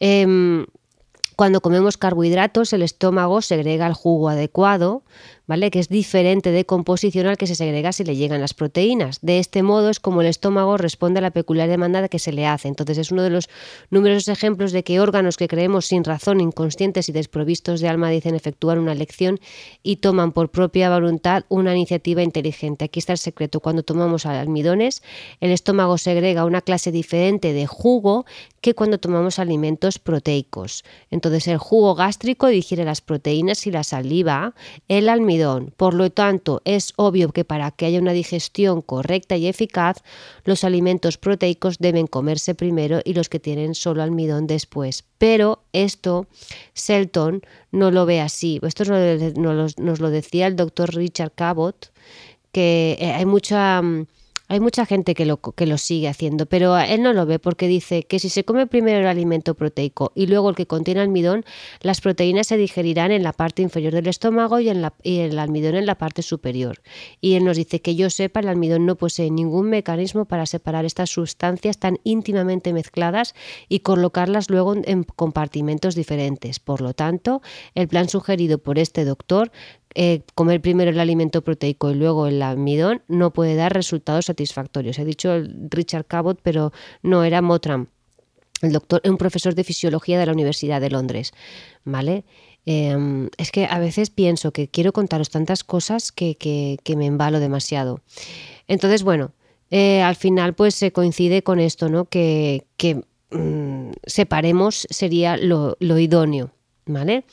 em, 0.00 0.66
cuando 1.34 1.60
comemos 1.60 1.96
carbohidratos, 1.96 2.72
el 2.74 2.82
estómago 2.82 3.40
segrega 3.40 3.86
el 3.86 3.94
jugo 3.94 4.28
adecuado, 4.28 5.02
¿vale? 5.46 5.70
Que 5.70 5.78
es 5.78 5.88
diferente 5.88 6.50
de 6.50 6.64
composición 6.64 7.26
al 7.26 7.36
que 7.36 7.46
se 7.46 7.54
segrega 7.54 7.92
si 7.92 8.04
le 8.04 8.16
llegan 8.16 8.40
las 8.40 8.54
proteínas. 8.54 9.18
De 9.20 9.38
este 9.38 9.62
modo 9.62 9.90
es 9.90 10.00
como 10.00 10.22
el 10.22 10.26
estómago 10.26 10.76
responde 10.76 11.18
a 11.18 11.22
la 11.22 11.30
peculiar 11.30 11.68
demanda 11.68 12.08
que 12.08 12.18
se 12.18 12.32
le 12.32 12.46
hace. 12.46 12.68
Entonces 12.68 12.98
es 12.98 13.12
uno 13.12 13.22
de 13.22 13.30
los 13.30 13.48
numerosos 13.90 14.28
ejemplos 14.28 14.72
de 14.72 14.84
que 14.84 15.00
órganos 15.00 15.36
que 15.36 15.48
creemos 15.48 15.86
sin 15.86 16.04
razón, 16.04 16.40
inconscientes 16.40 17.08
y 17.08 17.12
desprovistos 17.12 17.80
de 17.80 17.88
alma, 17.88 18.10
dicen 18.10 18.34
efectuar 18.34 18.78
una 18.78 18.92
elección 18.92 19.38
y 19.82 19.96
toman 19.96 20.32
por 20.32 20.50
propia 20.50 20.90
voluntad 20.90 21.44
una 21.48 21.74
iniciativa 21.74 22.22
inteligente. 22.22 22.86
Aquí 22.86 22.98
está 22.98 23.12
el 23.12 23.18
secreto. 23.18 23.60
Cuando 23.60 23.82
tomamos 23.82 24.26
almidones, 24.26 25.02
el 25.40 25.50
estómago 25.50 25.98
segrega 25.98 26.44
una 26.44 26.62
clase 26.62 26.90
diferente 26.90 27.52
de 27.52 27.66
jugo 27.66 28.24
que 28.60 28.74
cuando 28.74 28.98
tomamos 28.98 29.38
alimentos 29.38 29.98
proteicos. 29.98 30.84
Entonces 31.10 31.46
el 31.48 31.58
jugo 31.58 31.94
gástrico 31.94 32.46
digiere 32.46 32.84
las 32.84 33.02
proteínas 33.02 33.66
y 33.66 33.70
la 33.70 33.84
saliva, 33.84 34.54
el 34.88 35.10
almidón. 35.10 35.33
Por 35.76 35.94
lo 35.94 36.10
tanto, 36.10 36.60
es 36.64 36.92
obvio 36.96 37.32
que 37.32 37.44
para 37.44 37.70
que 37.70 37.86
haya 37.86 37.98
una 37.98 38.12
digestión 38.12 38.82
correcta 38.82 39.36
y 39.36 39.46
eficaz, 39.46 40.02
los 40.44 40.64
alimentos 40.64 41.18
proteicos 41.18 41.78
deben 41.78 42.06
comerse 42.06 42.54
primero 42.54 43.00
y 43.04 43.14
los 43.14 43.28
que 43.28 43.40
tienen 43.40 43.74
solo 43.74 44.02
almidón 44.02 44.46
después. 44.46 45.04
Pero 45.18 45.62
esto 45.72 46.26
Selton 46.72 47.42
no 47.72 47.90
lo 47.90 48.06
ve 48.06 48.20
así. 48.20 48.60
Esto 48.62 48.84
nos 48.84 50.00
lo 50.00 50.10
decía 50.10 50.46
el 50.46 50.56
doctor 50.56 50.94
Richard 50.94 51.32
Cabot, 51.34 51.92
que 52.52 52.96
eh, 53.00 53.12
hay 53.12 53.26
mucha 53.26 53.82
mm, 53.82 54.06
hay 54.54 54.60
mucha 54.60 54.86
gente 54.86 55.14
que 55.14 55.26
lo, 55.26 55.38
que 55.38 55.66
lo 55.66 55.78
sigue 55.78 56.08
haciendo, 56.08 56.46
pero 56.46 56.78
él 56.78 57.02
no 57.02 57.12
lo 57.12 57.26
ve 57.26 57.38
porque 57.38 57.66
dice 57.66 58.04
que 58.04 58.20
si 58.20 58.28
se 58.28 58.44
come 58.44 58.66
primero 58.66 59.00
el 59.00 59.06
alimento 59.06 59.54
proteico 59.54 60.12
y 60.14 60.26
luego 60.26 60.48
el 60.48 60.54
que 60.54 60.66
contiene 60.66 61.00
almidón, 61.00 61.44
las 61.80 62.00
proteínas 62.00 62.46
se 62.46 62.56
digerirán 62.56 63.10
en 63.10 63.24
la 63.24 63.32
parte 63.32 63.62
inferior 63.62 63.92
del 63.92 64.06
estómago 64.06 64.60
y, 64.60 64.70
y 65.02 65.18
el 65.18 65.38
almidón 65.38 65.74
en 65.74 65.86
la 65.86 65.96
parte 65.96 66.22
superior. 66.22 66.80
Y 67.20 67.34
él 67.34 67.44
nos 67.44 67.56
dice 67.56 67.80
que 67.80 67.96
yo 67.96 68.10
sepa, 68.10 68.40
el 68.40 68.48
almidón 68.48 68.86
no 68.86 68.94
posee 68.94 69.30
ningún 69.30 69.68
mecanismo 69.70 70.24
para 70.24 70.46
separar 70.46 70.84
estas 70.84 71.10
sustancias 71.10 71.78
tan 71.78 71.98
íntimamente 72.04 72.72
mezcladas 72.72 73.34
y 73.68 73.80
colocarlas 73.80 74.50
luego 74.50 74.74
en 74.76 75.02
compartimentos 75.02 75.96
diferentes. 75.96 76.60
Por 76.60 76.80
lo 76.80 76.94
tanto, 76.94 77.42
el 77.74 77.88
plan 77.88 78.08
sugerido 78.08 78.58
por 78.58 78.78
este 78.78 79.04
doctor 79.04 79.50
eh, 79.94 80.22
comer 80.34 80.60
primero 80.60 80.90
el 80.90 80.98
alimento 80.98 81.42
proteico 81.42 81.90
y 81.90 81.94
luego 81.94 82.26
el 82.26 82.42
almidón 82.42 83.02
no 83.06 83.32
puede 83.32 83.54
dar 83.54 83.72
resultados 83.72 84.26
satisfactorios. 84.26 84.98
He 84.98 85.04
dicho 85.04 85.32
Richard 85.70 86.06
Cabot, 86.06 86.40
pero 86.42 86.72
no 87.02 87.22
era 87.22 87.42
Motram, 87.42 87.86
el 88.60 88.72
doctor, 88.72 89.00
un 89.04 89.16
profesor 89.18 89.54
de 89.54 89.64
fisiología 89.64 90.18
de 90.18 90.26
la 90.26 90.32
Universidad 90.32 90.80
de 90.80 90.90
Londres. 90.90 91.32
¿Vale? 91.84 92.24
Em, 92.66 93.28
es 93.36 93.50
que 93.52 93.66
a 93.66 93.78
veces 93.78 94.10
pienso 94.10 94.52
que 94.52 94.68
quiero 94.68 94.92
contaros 94.92 95.30
tantas 95.30 95.64
cosas 95.64 96.12
que, 96.12 96.78
me 96.96 97.06
embalo 97.06 97.40
demasiado. 97.40 98.00
Entonces, 98.68 99.02
bueno, 99.02 99.32
eh, 99.70 100.02
al 100.02 100.16
final 100.16 100.54
pues 100.54 100.74
se 100.74 100.92
coincide 100.92 101.42
con 101.42 101.60
esto, 101.60 101.88
¿no? 101.88 102.06
Que, 102.06 102.64
mm, 103.30 103.90
separemos 104.06 104.86
sería 104.90 105.36
lo, 105.36 105.76
lo 105.80 105.98
idóneo, 105.98 106.52
¿vale? 106.86 107.24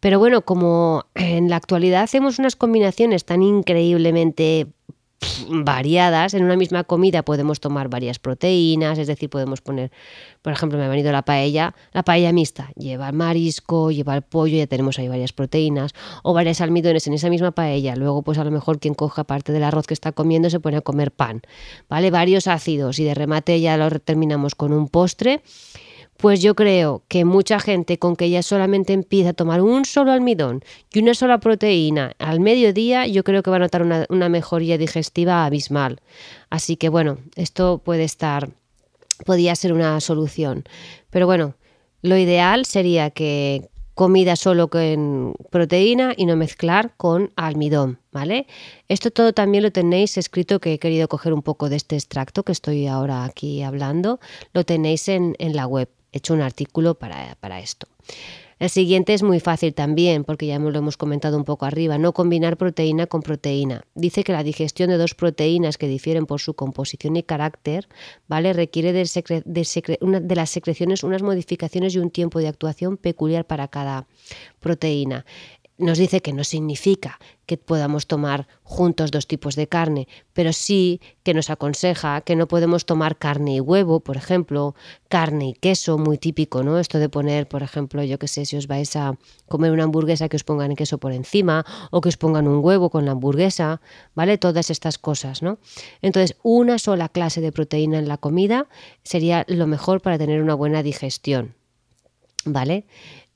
Pero 0.00 0.18
bueno, 0.18 0.42
como 0.42 1.06
en 1.14 1.48
la 1.48 1.56
actualidad 1.56 2.02
hacemos 2.02 2.38
unas 2.38 2.56
combinaciones 2.56 3.24
tan 3.24 3.42
increíblemente 3.42 4.66
variadas. 5.48 6.34
En 6.34 6.44
una 6.44 6.56
misma 6.56 6.84
comida 6.84 7.22
podemos 7.22 7.60
tomar 7.60 7.88
varias 7.88 8.18
proteínas, 8.18 8.98
es 8.98 9.06
decir, 9.06 9.28
podemos 9.28 9.60
poner, 9.60 9.90
por 10.42 10.52
ejemplo, 10.52 10.78
me 10.78 10.84
ha 10.84 10.88
venido 10.88 11.12
la 11.12 11.22
paella, 11.22 11.74
la 11.92 12.02
paella 12.02 12.32
mixta, 12.32 12.70
lleva 12.76 13.08
el 13.08 13.14
marisco, 13.14 13.90
lleva 13.90 14.14
el 14.14 14.22
pollo, 14.22 14.56
ya 14.56 14.66
tenemos 14.66 14.98
ahí 14.98 15.08
varias 15.08 15.32
proteínas, 15.32 15.92
o 16.22 16.32
varios 16.32 16.60
almidones 16.60 17.06
en 17.06 17.14
esa 17.14 17.28
misma 17.28 17.50
paella. 17.50 17.96
Luego, 17.96 18.22
pues 18.22 18.38
a 18.38 18.44
lo 18.44 18.50
mejor 18.50 18.78
quien 18.78 18.94
coja 18.94 19.24
parte 19.24 19.52
del 19.52 19.64
arroz 19.64 19.86
que 19.86 19.94
está 19.94 20.12
comiendo 20.12 20.48
se 20.50 20.60
pone 20.60 20.78
a 20.78 20.80
comer 20.80 21.12
pan, 21.12 21.42
¿vale? 21.88 22.10
Varios 22.10 22.46
ácidos 22.46 22.98
y 22.98 23.04
de 23.04 23.14
remate 23.14 23.60
ya 23.60 23.76
lo 23.76 23.90
terminamos 24.00 24.54
con 24.54 24.72
un 24.72 24.88
postre 24.88 25.42
pues 26.20 26.42
yo 26.42 26.54
creo 26.54 27.02
que 27.08 27.24
mucha 27.24 27.58
gente 27.60 27.98
con 27.98 28.14
que 28.14 28.28
ya 28.28 28.42
solamente 28.42 28.92
empieza 28.92 29.30
a 29.30 29.32
tomar 29.32 29.62
un 29.62 29.86
solo 29.86 30.12
almidón 30.12 30.62
y 30.92 31.00
una 31.00 31.14
sola 31.14 31.40
proteína 31.40 32.14
al 32.18 32.40
mediodía, 32.40 33.06
yo 33.06 33.24
creo 33.24 33.42
que 33.42 33.50
va 33.50 33.56
a 33.56 33.60
notar 33.60 33.82
una, 33.82 34.28
mejoría 34.28 34.76
digestiva 34.76 35.46
abismal. 35.46 36.00
Así 36.50 36.76
que 36.76 36.90
bueno, 36.90 37.18
esto 37.36 37.80
puede 37.82 38.04
estar, 38.04 38.50
podría 39.24 39.56
ser 39.56 39.72
una 39.72 39.98
solución. 40.00 40.64
Pero 41.08 41.26
bueno, 41.26 41.54
lo 42.02 42.18
ideal 42.18 42.66
sería 42.66 43.10
que 43.10 43.70
comida 43.94 44.36
solo 44.36 44.68
con 44.68 45.34
proteína 45.50 46.12
y 46.16 46.26
no 46.26 46.36
mezclar 46.36 46.94
con 46.98 47.32
almidón, 47.36 47.98
¿vale? 48.12 48.46
Esto 48.88 49.10
todo 49.10 49.32
también 49.32 49.62
lo 49.62 49.72
tenéis 49.72 50.18
escrito, 50.18 50.60
que 50.60 50.74
he 50.74 50.78
querido 50.78 51.08
coger 51.08 51.32
un 51.32 51.42
poco 51.42 51.70
de 51.70 51.76
este 51.76 51.96
extracto 51.96 52.42
que 52.42 52.52
estoy 52.52 52.86
ahora 52.86 53.24
aquí 53.24 53.62
hablando, 53.62 54.20
lo 54.52 54.64
tenéis 54.64 55.08
en 55.08 55.34
la 55.38 55.66
web 55.66 55.88
hecho 56.12 56.34
un 56.34 56.42
artículo 56.42 56.94
para, 56.94 57.36
para 57.40 57.60
esto. 57.60 57.86
El 58.60 58.68
siguiente 58.68 59.14
es 59.14 59.22
muy 59.22 59.40
fácil 59.40 59.72
también, 59.72 60.22
porque 60.22 60.46
ya 60.46 60.58
lo 60.58 60.78
hemos 60.78 60.98
comentado 60.98 61.38
un 61.38 61.44
poco 61.44 61.64
arriba, 61.64 61.96
no 61.96 62.12
combinar 62.12 62.58
proteína 62.58 63.06
con 63.06 63.22
proteína. 63.22 63.84
Dice 63.94 64.22
que 64.22 64.32
la 64.32 64.42
digestión 64.42 64.90
de 64.90 64.98
dos 64.98 65.14
proteínas 65.14 65.78
que 65.78 65.88
difieren 65.88 66.26
por 66.26 66.40
su 66.42 66.52
composición 66.52 67.16
y 67.16 67.22
carácter, 67.22 67.88
¿vale? 68.28 68.52
requiere 68.52 68.92
de, 68.92 70.34
las 70.36 70.50
secreciones 70.50 71.04
unas 71.04 71.22
modificaciones 71.22 71.94
y 71.94 72.00
un 72.00 72.10
tiempo 72.10 72.38
de 72.38 72.48
actuación 72.48 72.98
peculiar 72.98 73.46
para 73.46 73.66
cada 73.68 74.06
proteína 74.60 75.24
nos 75.80 75.98
dice 75.98 76.20
que 76.20 76.32
no 76.32 76.44
significa 76.44 77.18
que 77.46 77.56
podamos 77.56 78.06
tomar 78.06 78.46
juntos 78.62 79.10
dos 79.10 79.26
tipos 79.26 79.56
de 79.56 79.66
carne, 79.66 80.06
pero 80.32 80.52
sí 80.52 81.00
que 81.24 81.34
nos 81.34 81.50
aconseja 81.50 82.20
que 82.20 82.36
no 82.36 82.46
podemos 82.46 82.86
tomar 82.86 83.18
carne 83.18 83.56
y 83.56 83.60
huevo, 83.60 84.00
por 84.00 84.16
ejemplo, 84.16 84.76
carne 85.08 85.48
y 85.48 85.52
queso, 85.54 85.98
muy 85.98 86.16
típico, 86.16 86.62
¿no? 86.62 86.78
Esto 86.78 86.98
de 86.98 87.08
poner, 87.08 87.48
por 87.48 87.64
ejemplo, 87.64 88.04
yo 88.04 88.18
que 88.18 88.28
sé, 88.28 88.44
si 88.44 88.56
os 88.56 88.68
vais 88.68 88.94
a 88.94 89.18
comer 89.48 89.72
una 89.72 89.82
hamburguesa 89.82 90.28
que 90.28 90.36
os 90.36 90.44
pongan 90.44 90.76
queso 90.76 90.98
por 90.98 91.12
encima 91.12 91.66
o 91.90 92.00
que 92.00 92.08
os 92.08 92.16
pongan 92.16 92.46
un 92.46 92.64
huevo 92.64 92.90
con 92.90 93.04
la 93.04 93.12
hamburguesa, 93.12 93.80
¿vale? 94.14 94.38
Todas 94.38 94.70
estas 94.70 94.98
cosas, 94.98 95.42
¿no? 95.42 95.58
Entonces, 96.02 96.36
una 96.44 96.78
sola 96.78 97.08
clase 97.08 97.40
de 97.40 97.50
proteína 97.50 97.98
en 97.98 98.06
la 98.06 98.18
comida 98.18 98.68
sería 99.02 99.44
lo 99.48 99.66
mejor 99.66 100.02
para 100.02 100.18
tener 100.18 100.40
una 100.40 100.54
buena 100.54 100.84
digestión, 100.84 101.54
¿vale? 102.44 102.84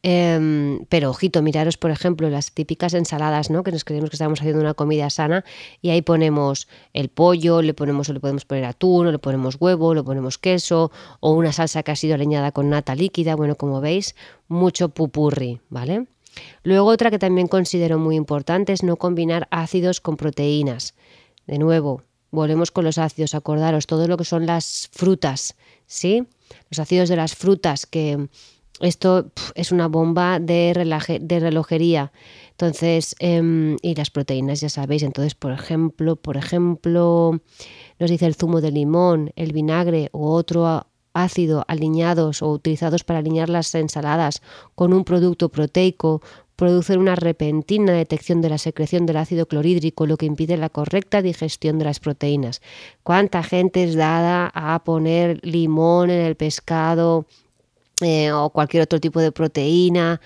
Em, 0.06 0.84
pero 0.90 1.08
ojito, 1.08 1.40
miraros, 1.40 1.78
por 1.78 1.90
ejemplo, 1.90 2.28
las 2.28 2.52
típicas 2.52 2.92
ensaladas, 2.92 3.48
¿no? 3.48 3.62
Que 3.62 3.72
nos 3.72 3.84
creemos 3.84 4.10
que 4.10 4.16
estamos 4.16 4.38
haciendo 4.38 4.60
una 4.60 4.74
comida 4.74 5.08
sana 5.08 5.46
y 5.80 5.88
ahí 5.88 6.02
ponemos 6.02 6.68
el 6.92 7.08
pollo, 7.08 7.62
le 7.62 7.72
ponemos 7.72 8.10
o 8.10 8.12
le 8.12 8.20
podemos 8.20 8.44
poner 8.44 8.66
atún, 8.66 9.06
o 9.06 9.12
le 9.12 9.18
ponemos 9.18 9.56
huevo, 9.58 9.94
le 9.94 10.02
ponemos 10.02 10.36
queso, 10.36 10.92
o 11.20 11.32
una 11.32 11.52
salsa 11.52 11.82
que 11.82 11.92
ha 11.92 11.96
sido 11.96 12.18
leñada 12.18 12.52
con 12.52 12.68
nata 12.68 12.94
líquida. 12.94 13.34
Bueno, 13.34 13.54
como 13.54 13.80
veis, 13.80 14.14
mucho 14.46 14.90
pupurri, 14.90 15.60
¿vale? 15.70 16.04
Luego 16.64 16.90
otra 16.90 17.10
que 17.10 17.18
también 17.18 17.48
considero 17.48 17.98
muy 17.98 18.16
importante 18.16 18.74
es 18.74 18.82
no 18.82 18.96
combinar 18.96 19.48
ácidos 19.50 20.02
con 20.02 20.18
proteínas. 20.18 20.92
De 21.46 21.56
nuevo, 21.56 22.02
volvemos 22.30 22.70
con 22.70 22.84
los 22.84 22.98
ácidos, 22.98 23.34
acordaros, 23.34 23.86
todo 23.86 24.06
lo 24.06 24.18
que 24.18 24.24
son 24.24 24.44
las 24.44 24.90
frutas, 24.92 25.56
¿sí? 25.86 26.26
Los 26.68 26.78
ácidos 26.78 27.08
de 27.08 27.16
las 27.16 27.34
frutas 27.34 27.86
que 27.86 28.28
esto 28.80 29.30
es 29.54 29.72
una 29.72 29.88
bomba 29.88 30.40
de, 30.40 30.72
de 31.20 31.40
relojería. 31.40 32.12
Entonces, 32.50 33.14
em, 33.18 33.76
y 33.82 33.94
las 33.94 34.10
proteínas, 34.10 34.60
ya 34.60 34.68
sabéis. 34.68 35.02
Entonces, 35.02 35.34
por 35.34 35.52
ejemplo, 35.52 36.16
por 36.16 36.36
ejemplo, 36.36 37.40
nos 37.98 38.10
dice 38.10 38.26
el 38.26 38.34
zumo 38.34 38.60
de 38.60 38.72
limón, 38.72 39.32
el 39.36 39.52
vinagre 39.52 40.08
u 40.12 40.26
otro 40.26 40.86
ácido 41.12 41.64
alineados 41.68 42.42
o 42.42 42.50
utilizados 42.50 43.04
para 43.04 43.20
alinear 43.20 43.48
las 43.48 43.72
ensaladas 43.74 44.42
con 44.74 44.92
un 44.92 45.04
producto 45.04 45.48
proteico 45.48 46.20
producen 46.56 47.00
una 47.00 47.16
repentina 47.16 47.92
detección 47.92 48.40
de 48.40 48.48
la 48.48 48.58
secreción 48.58 49.06
del 49.06 49.16
ácido 49.16 49.46
clorhídrico, 49.46 50.06
lo 50.06 50.16
que 50.16 50.26
impide 50.26 50.56
la 50.56 50.68
correcta 50.68 51.22
digestión 51.22 51.78
de 51.78 51.84
las 51.84 52.00
proteínas. 52.00 52.62
¿Cuánta 53.02 53.42
gente 53.42 53.82
es 53.84 53.96
dada 53.96 54.50
a 54.54 54.82
poner 54.84 55.40
limón 55.44 56.10
en 56.10 56.20
el 56.20 56.36
pescado? 56.36 57.26
Eh, 58.00 58.32
o 58.32 58.50
cualquier 58.50 58.82
otro 58.82 58.98
tipo 59.00 59.20
de 59.20 59.30
proteína, 59.30 60.20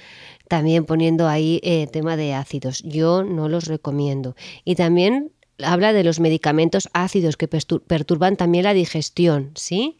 también 0.48 0.86
poniendo 0.86 1.28
ahí 1.28 1.60
eh, 1.62 1.86
tema 1.86 2.16
de 2.16 2.32
ácidos. 2.32 2.82
Yo 2.82 3.24
no 3.24 3.48
los 3.48 3.66
recomiendo. 3.66 4.34
Y 4.64 4.74
también 4.74 5.32
habla 5.62 5.92
de 5.92 6.02
los 6.02 6.18
medicamentos 6.18 6.88
ácidos 6.94 7.36
que 7.36 7.46
perturban 7.46 8.36
también 8.36 8.64
la 8.64 8.72
digestión, 8.72 9.52
¿sí? 9.54 9.98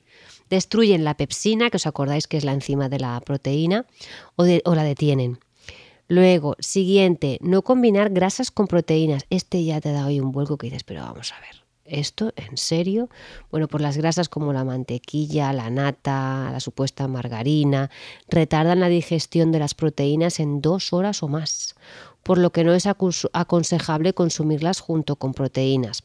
Destruyen 0.49 1.05
la 1.05 1.19
pepsina, 1.19 1.69
que 1.69 1.77
os 1.77 1.87
acordáis 1.87 2.27
que 2.27 2.39
es 2.39 2.45
la 2.45 2.55
enzima 2.55 2.89
de 2.89 3.01
la 3.01 3.21
proteína, 3.21 3.85
o, 4.37 4.47
o 4.65 4.75
la 4.75 4.83
detienen. 4.83 5.39
Luego, 6.09 6.57
siguiente, 6.59 7.37
no 7.43 7.61
combinar 7.61 8.09
grasas 8.09 8.51
con 8.51 8.67
proteínas. 8.67 9.27
Este 9.29 9.63
ya 9.63 9.83
te 9.83 9.93
da 9.93 10.07
hoy 10.07 10.21
un 10.21 10.33
vuelco 10.33 10.57
que 10.57 10.69
dices, 10.69 10.85
pero 10.85 11.03
vamos 11.03 11.33
a 11.33 11.41
ver. 11.41 11.68
¿Esto 11.89 12.33
en 12.37 12.57
serio? 12.57 13.09
Bueno, 13.51 13.67
por 13.69 13.81
las 13.81 13.97
grasas 13.97 14.29
como 14.29 14.53
la 14.53 14.65
mantequilla, 14.65 15.53
la 15.53 15.71
nata, 15.71 16.51
la 16.53 16.61
supuesta 16.61 17.09
margarina, 17.09 17.91
retardan 18.29 18.81
la 18.81 18.89
digestión 18.89 19.53
de 19.53 19.59
las 19.59 19.75
proteínas 19.75 20.39
en 20.41 20.61
dos 20.61 20.93
horas 20.93 21.23
o 21.23 21.29
más. 21.29 21.75
por 22.23 22.37
lo 22.37 22.51
que 22.53 22.63
no 22.63 22.75
es 22.75 22.87
aconsejable 22.87 24.13
consumirlas 24.13 24.81
junto 24.81 25.17
con 25.17 25.33
proteínas. 25.33 26.05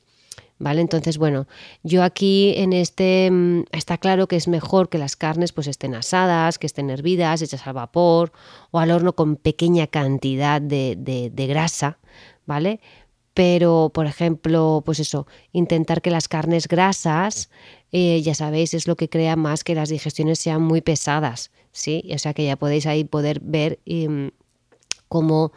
¿Vale? 0.59 0.79
Entonces, 0.79 1.17
bueno, 1.17 1.47
yo 1.81 2.03
aquí 2.03 2.53
en 2.55 2.71
este 2.71 3.29
mm, 3.29 3.63
está 3.73 3.97
claro 3.97 4.27
que 4.27 4.37
es 4.37 4.47
mejor 4.47 4.87
que 4.87 4.97
las 4.97 5.17
carnes 5.17 5.51
pues 5.51 5.67
estén 5.67 5.95
asadas, 5.95 6.57
que 6.57 6.67
estén 6.67 6.89
hervidas, 6.89 7.41
hechas 7.41 7.67
al 7.67 7.73
vapor 7.73 8.31
o 8.71 8.79
al 8.79 8.91
horno 8.91 9.13
con 9.13 9.35
pequeña 9.35 9.87
cantidad 9.87 10.61
de, 10.61 10.95
de 10.95 11.47
grasa, 11.47 11.97
¿vale? 12.45 12.79
Pero, 13.33 13.91
por 13.93 14.05
ejemplo, 14.05 14.83
pues 14.85 14.99
eso, 14.99 15.25
intentar 15.51 16.01
que 16.01 16.11
las 16.11 16.27
carnes 16.27 16.67
grasas, 16.67 17.49
eh, 17.91 18.21
ya 18.21 18.35
sabéis, 18.35 18.73
es 18.73 18.87
lo 18.87 18.95
que 18.95 19.09
crea 19.09 19.35
más 19.35 19.63
que 19.63 19.75
las 19.75 19.89
digestiones 19.89 20.39
sean 20.39 20.61
muy 20.61 20.81
pesadas, 20.81 21.51
¿sí? 21.71 22.03
O 22.13 22.17
sea 22.19 22.33
que 22.33 22.45
ya 22.45 22.57
podéis 22.57 22.85
ahí 22.85 23.03
poder 23.03 23.39
ver 23.41 23.79
em, 23.85 24.31
cómo, 25.07 25.51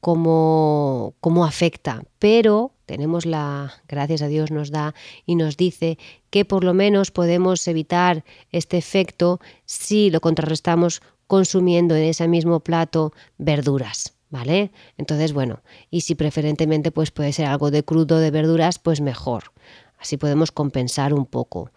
cómo, 0.00 1.14
cómo 1.20 1.44
afecta. 1.44 2.02
Pero 2.18 2.72
tenemos 2.86 3.26
la, 3.26 3.72
gracias 3.86 4.22
a 4.22 4.28
Dios 4.28 4.50
nos 4.50 4.70
da 4.70 4.94
y 5.26 5.36
nos 5.36 5.56
dice 5.56 5.98
que 6.30 6.44
por 6.44 6.64
lo 6.64 6.74
menos 6.74 7.10
podemos 7.10 7.66
evitar 7.68 8.24
este 8.50 8.78
efecto 8.78 9.40
si 9.66 10.10
lo 10.10 10.20
contrarrestamos 10.20 11.02
consumiendo 11.26 11.94
en 11.94 12.04
ese 12.04 12.26
mismo 12.28 12.60
plato 12.60 13.12
verduras. 13.38 14.19
¿Vale? 14.30 14.72
Entonces, 14.96 15.32
bueno, 15.32 15.62
y 15.90 16.00
si 16.02 16.14
preferentemente 16.14 16.90
pues 16.90 17.10
puede 17.10 17.32
ser 17.32 17.46
algo 17.46 17.70
de 17.70 17.84
crudo 17.84 18.18
de 18.18 18.30
verduras, 18.30 18.78
pues 18.78 19.00
mejor. 19.00 19.52
Así 19.98 20.16
podemos 20.16 20.52
compensar 20.52 21.12
un 21.12 21.26
poco. 21.26 21.70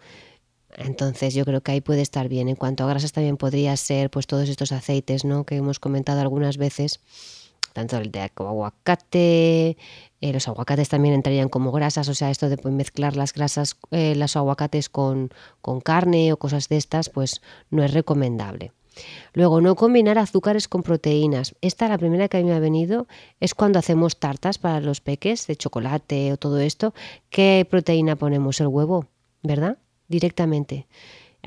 Entonces 0.76 1.34
yo 1.34 1.44
creo 1.44 1.60
que 1.60 1.72
ahí 1.72 1.80
puede 1.80 2.02
estar 2.02 2.28
bien. 2.28 2.48
En 2.48 2.56
cuanto 2.56 2.84
a 2.84 2.88
grasas 2.88 3.12
también 3.12 3.36
podría 3.36 3.76
ser 3.76 4.10
pues 4.10 4.26
todos 4.26 4.48
estos 4.48 4.72
aceites, 4.72 5.24
¿no? 5.24 5.44
Que 5.44 5.56
hemos 5.56 5.78
comentado 5.78 6.20
algunas 6.20 6.56
veces, 6.56 7.00
tanto 7.72 7.96
el 7.98 8.10
de 8.10 8.30
aguacate, 8.34 9.76
eh, 10.20 10.32
los 10.32 10.48
aguacates 10.48 10.88
también 10.88 11.14
entrarían 11.14 11.48
como 11.48 11.70
grasas, 11.70 12.08
o 12.08 12.14
sea, 12.14 12.30
esto 12.30 12.48
de 12.48 12.56
pues, 12.56 12.74
mezclar 12.74 13.16
las 13.16 13.34
grasas, 13.34 13.76
eh, 13.90 14.14
los 14.16 14.36
aguacates 14.36 14.88
con, 14.88 15.30
con 15.60 15.80
carne 15.80 16.32
o 16.32 16.38
cosas 16.38 16.68
de 16.68 16.76
estas, 16.76 17.10
pues 17.10 17.42
no 17.70 17.84
es 17.84 17.92
recomendable. 17.92 18.72
Luego, 19.32 19.60
no 19.60 19.74
combinar 19.74 20.18
azúcares 20.18 20.68
con 20.68 20.82
proteínas. 20.82 21.54
Esta, 21.60 21.88
la 21.88 21.98
primera 21.98 22.28
que 22.28 22.36
a 22.36 22.40
mí 22.40 22.46
me 22.46 22.54
ha 22.54 22.60
venido, 22.60 23.06
es 23.40 23.54
cuando 23.54 23.78
hacemos 23.78 24.16
tartas 24.18 24.58
para 24.58 24.80
los 24.80 25.00
peques 25.00 25.46
de 25.46 25.56
chocolate 25.56 26.32
o 26.32 26.36
todo 26.36 26.60
esto. 26.60 26.94
¿Qué 27.30 27.66
proteína 27.68 28.16
ponemos? 28.16 28.60
El 28.60 28.68
huevo, 28.68 29.06
¿verdad? 29.42 29.78
Directamente. 30.08 30.86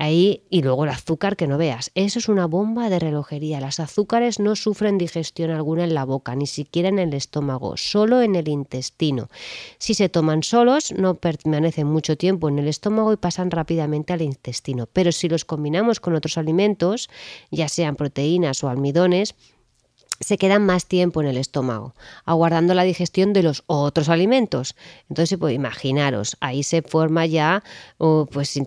Ahí, 0.00 0.44
y 0.48 0.62
luego 0.62 0.84
el 0.84 0.90
azúcar 0.90 1.36
que 1.36 1.48
no 1.48 1.58
veas. 1.58 1.90
Eso 1.96 2.20
es 2.20 2.28
una 2.28 2.46
bomba 2.46 2.88
de 2.88 3.00
relojería. 3.00 3.58
Las 3.58 3.80
azúcares 3.80 4.38
no 4.38 4.54
sufren 4.54 4.96
digestión 4.96 5.50
alguna 5.50 5.82
en 5.82 5.92
la 5.92 6.04
boca, 6.04 6.36
ni 6.36 6.46
siquiera 6.46 6.88
en 6.88 7.00
el 7.00 7.12
estómago, 7.14 7.76
solo 7.76 8.22
en 8.22 8.36
el 8.36 8.46
intestino. 8.46 9.28
Si 9.78 9.94
se 9.94 10.08
toman 10.08 10.44
solos, 10.44 10.92
no 10.92 11.16
permanecen 11.16 11.88
mucho 11.88 12.16
tiempo 12.16 12.48
en 12.48 12.60
el 12.60 12.68
estómago 12.68 13.12
y 13.12 13.16
pasan 13.16 13.50
rápidamente 13.50 14.12
al 14.12 14.22
intestino. 14.22 14.86
Pero 14.92 15.10
si 15.10 15.28
los 15.28 15.44
combinamos 15.44 15.98
con 15.98 16.14
otros 16.14 16.38
alimentos, 16.38 17.10
ya 17.50 17.68
sean 17.68 17.96
proteínas 17.96 18.62
o 18.62 18.68
almidones, 18.68 19.34
se 20.20 20.38
quedan 20.38 20.66
más 20.66 20.86
tiempo 20.86 21.20
en 21.20 21.28
el 21.28 21.36
estómago, 21.36 21.94
aguardando 22.24 22.74
la 22.74 22.82
digestión 22.82 23.32
de 23.32 23.42
los 23.42 23.62
otros 23.66 24.08
alimentos. 24.08 24.74
Entonces, 25.08 25.38
pues, 25.38 25.54
imaginaros, 25.54 26.36
ahí 26.40 26.62
se 26.62 26.82
forma 26.82 27.26
ya, 27.26 27.62
pues 27.96 28.58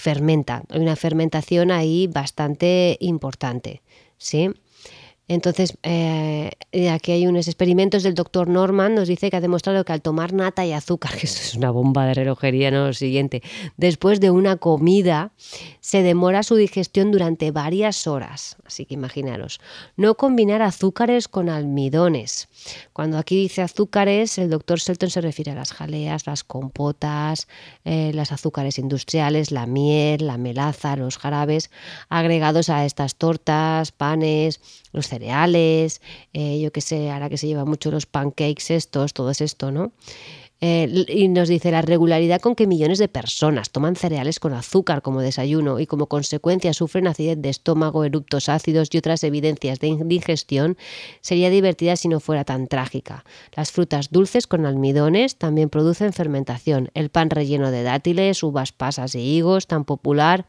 fermenta, 0.00 0.62
hay 0.68 0.80
una 0.80 0.96
fermentación 0.96 1.70
ahí 1.70 2.06
bastante 2.06 2.96
importante, 3.00 3.82
¿sí? 4.18 4.50
Entonces, 5.30 5.78
eh, 5.84 6.50
aquí 6.90 7.12
hay 7.12 7.28
unos 7.28 7.46
experimentos 7.46 8.02
del 8.02 8.16
doctor 8.16 8.48
Norman, 8.48 8.96
nos 8.96 9.06
dice 9.06 9.30
que 9.30 9.36
ha 9.36 9.40
demostrado 9.40 9.84
que 9.84 9.92
al 9.92 10.02
tomar 10.02 10.32
nata 10.32 10.66
y 10.66 10.72
azúcar, 10.72 11.12
que 11.16 11.26
eso 11.26 11.40
es 11.40 11.54
una 11.54 11.70
bomba 11.70 12.04
de 12.04 12.14
relojería, 12.14 12.72
no 12.72 12.88
lo 12.88 12.92
siguiente, 12.92 13.40
después 13.76 14.18
de 14.18 14.32
una 14.32 14.56
comida, 14.56 15.30
se 15.78 16.02
demora 16.02 16.42
su 16.42 16.56
digestión 16.56 17.12
durante 17.12 17.52
varias 17.52 18.08
horas. 18.08 18.56
Así 18.66 18.86
que 18.86 18.94
imaginaros, 18.94 19.60
no 19.96 20.16
combinar 20.16 20.62
azúcares 20.62 21.28
con 21.28 21.48
almidones. 21.48 22.48
Cuando 22.92 23.16
aquí 23.16 23.36
dice 23.36 23.62
azúcares, 23.62 24.36
el 24.36 24.50
doctor 24.50 24.80
Selton 24.80 25.10
se 25.10 25.20
refiere 25.20 25.52
a 25.52 25.54
las 25.54 25.72
jaleas, 25.72 26.26
las 26.26 26.42
compotas, 26.42 27.46
eh, 27.84 28.10
las 28.14 28.32
azúcares 28.32 28.80
industriales, 28.80 29.52
la 29.52 29.66
miel, 29.66 30.26
la 30.26 30.38
melaza, 30.38 30.96
los 30.96 31.18
jarabes 31.18 31.70
agregados 32.08 32.68
a 32.68 32.84
estas 32.84 33.14
tortas, 33.14 33.92
panes, 33.92 34.60
los 34.92 35.06
eh, 35.20 36.60
yo 36.60 36.72
qué 36.72 36.80
sé, 36.80 37.10
ahora 37.10 37.28
que 37.28 37.36
se 37.36 37.46
lleva 37.46 37.64
mucho 37.64 37.90
los 37.90 38.06
pancakes 38.06 38.74
estos, 38.74 39.12
todo 39.12 39.30
es 39.30 39.40
esto, 39.40 39.70
¿no? 39.70 39.92
Eh, 40.62 41.06
y 41.08 41.28
nos 41.28 41.48
dice 41.48 41.70
la 41.70 41.80
regularidad 41.80 42.42
con 42.42 42.54
que 42.54 42.66
millones 42.66 42.98
de 42.98 43.08
personas 43.08 43.70
toman 43.70 43.96
cereales 43.96 44.38
con 44.38 44.52
azúcar 44.52 45.00
como 45.00 45.22
desayuno 45.22 45.80
y 45.80 45.86
como 45.86 46.06
consecuencia 46.06 46.74
sufren 46.74 47.06
acidez 47.06 47.40
de 47.40 47.48
estómago, 47.48 48.04
eruptos 48.04 48.50
ácidos 48.50 48.90
y 48.92 48.98
otras 48.98 49.24
evidencias 49.24 49.80
de 49.80 49.86
indigestión 49.86 50.76
sería 51.22 51.48
divertida 51.48 51.96
si 51.96 52.08
no 52.08 52.20
fuera 52.20 52.44
tan 52.44 52.66
trágica. 52.66 53.24
Las 53.56 53.72
frutas 53.72 54.10
dulces 54.10 54.46
con 54.46 54.66
almidones 54.66 55.36
también 55.36 55.70
producen 55.70 56.12
fermentación. 56.12 56.90
El 56.92 57.08
pan 57.08 57.30
relleno 57.30 57.70
de 57.70 57.82
dátiles, 57.82 58.42
uvas 58.42 58.72
pasas 58.72 59.14
e 59.14 59.20
higos, 59.20 59.66
tan 59.66 59.86
popular, 59.86 60.44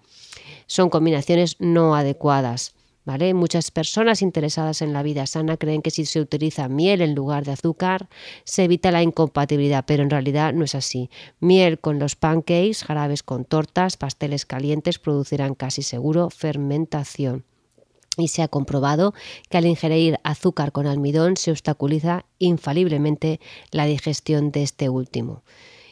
son 0.67 0.89
combinaciones 0.89 1.55
no 1.59 1.95
adecuadas. 1.95 2.73
Muchas 3.03 3.71
personas 3.71 4.21
interesadas 4.21 4.83
en 4.83 4.93
la 4.93 5.01
vida 5.01 5.25
sana 5.25 5.57
creen 5.57 5.81
que 5.81 5.89
si 5.89 6.05
se 6.05 6.21
utiliza 6.21 6.69
miel 6.69 7.01
en 7.01 7.15
lugar 7.15 7.45
de 7.45 7.53
azúcar 7.53 8.07
se 8.43 8.65
evita 8.65 8.91
la 8.91 9.01
incompatibilidad, 9.01 9.85
pero 9.87 10.03
en 10.03 10.11
realidad 10.11 10.53
no 10.53 10.63
es 10.65 10.75
así. 10.75 11.09
Miel 11.39 11.79
con 11.79 11.97
los 11.97 12.15
pancakes, 12.15 12.83
jarabes 12.83 13.23
con 13.23 13.43
tortas, 13.43 13.97
pasteles 13.97 14.45
calientes 14.45 14.99
producirán 14.99 15.55
casi 15.55 15.81
seguro 15.81 16.29
fermentación. 16.29 17.43
Y 18.17 18.27
se 18.27 18.43
ha 18.43 18.47
comprobado 18.47 19.13
que 19.49 19.57
al 19.57 19.65
ingerir 19.65 20.19
azúcar 20.23 20.71
con 20.71 20.85
almidón 20.85 21.37
se 21.37 21.49
obstaculiza 21.49 22.25
infaliblemente 22.37 23.39
la 23.71 23.85
digestión 23.85 24.51
de 24.51 24.61
este 24.61 24.89
último. 24.89 25.43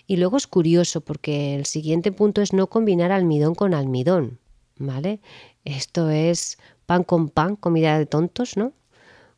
Y 0.05 0.17
luego 0.17 0.37
es 0.37 0.45
curioso 0.45 1.01
porque 1.01 1.55
el 1.55 1.65
siguiente 1.65 2.11
punto 2.11 2.41
es 2.41 2.53
no 2.53 2.67
combinar 2.67 3.11
almidón 3.11 3.55
con 3.55 3.73
almidón. 3.73 4.39
¿Vale? 4.77 5.19
Esto 5.65 6.09
es 6.09 6.57
pan 6.89 7.03
con 7.03 7.29
pan, 7.29 7.55
comida 7.55 7.99
de 7.99 8.07
tontos, 8.07 8.57
¿no? 8.57 8.73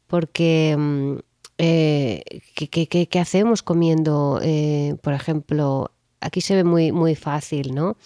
Porque, 0.07 0.73
mm, 0.79 1.15
eh, 1.57 2.23
¿qué, 2.55 3.19
hacemos 3.19 3.61
comiendo, 3.61 4.39
eh, 4.41 4.95
por 5.03 5.11
ejemplo, 5.11 5.91
aquí 6.21 6.39
se 6.39 6.55
ve 6.55 6.63
muy, 6.63 6.93
muy 6.93 7.13
fácil, 7.15 7.75
¿no? 7.75 7.97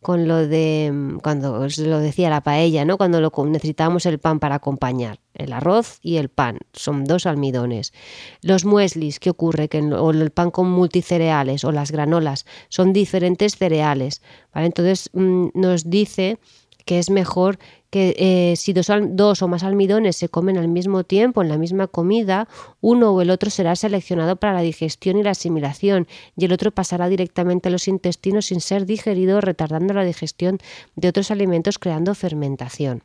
Con 0.00 0.28
lo 0.28 0.46
de, 0.46 0.92
mm, 0.92 1.18
cuando 1.18 1.54
os 1.54 1.78
lo 1.78 1.98
decía 1.98 2.30
la 2.30 2.42
paella, 2.42 2.84
¿no? 2.84 2.96
Cuando 2.96 3.20
lo, 3.20 3.32
necesitamos 3.46 4.06
el 4.06 4.20
pan 4.20 4.38
para 4.38 4.54
acompañar, 4.54 5.18
el 5.34 5.52
arroz 5.52 5.98
y 6.00 6.18
el 6.18 6.28
pan, 6.28 6.58
son 6.72 7.04
dos 7.04 7.26
almidones. 7.26 7.92
Los 8.40 8.64
mueslis, 8.64 9.18
¿qué 9.18 9.30
ocurre? 9.30 9.68
Que 9.68 9.80
o 9.82 10.10
el 10.12 10.30
pan 10.30 10.52
con 10.52 10.70
multicereales 10.70 11.64
o 11.64 11.72
las 11.72 11.90
granolas, 11.90 12.46
son 12.68 12.92
diferentes 12.92 13.56
cereales, 13.56 14.22
¿vale? 14.54 14.66
Entonces 14.66 15.10
mm, 15.12 15.48
nos 15.54 15.90
dice 15.90 16.38
que 16.84 16.98
es 16.98 17.10
mejor 17.10 17.58
que 17.90 18.14
eh, 18.18 18.56
si 18.56 18.72
dos, 18.72 18.88
dos, 19.10 19.42
o 19.42 19.48
más 19.48 19.64
almidones 19.64 20.16
se 20.16 20.28
comen 20.28 20.56
al 20.56 20.68
mismo 20.68 21.04
tiempo 21.04 21.42
en 21.42 21.48
la 21.48 21.58
misma 21.58 21.88
comida, 21.88 22.48
uno 22.80 23.10
o 23.10 23.20
el 23.20 23.30
otro 23.30 23.50
será 23.50 23.76
seleccionado 23.76 24.36
para 24.36 24.54
la 24.54 24.62
digestión 24.62 25.18
y 25.18 25.22
la 25.22 25.32
asimilación 25.32 26.08
y 26.36 26.46
el 26.46 26.52
otro 26.52 26.70
pasará 26.70 27.08
directamente 27.08 27.68
a 27.68 27.72
los 27.72 27.88
intestinos 27.88 28.46
sin 28.46 28.60
ser 28.60 28.86
digerido, 28.86 29.40
retardando 29.40 29.92
la 29.92 30.04
digestión 30.04 30.58
de 30.96 31.08
otros 31.08 31.30
alimentos 31.30 31.78
creando 31.78 32.14
fermentación. 32.14 33.02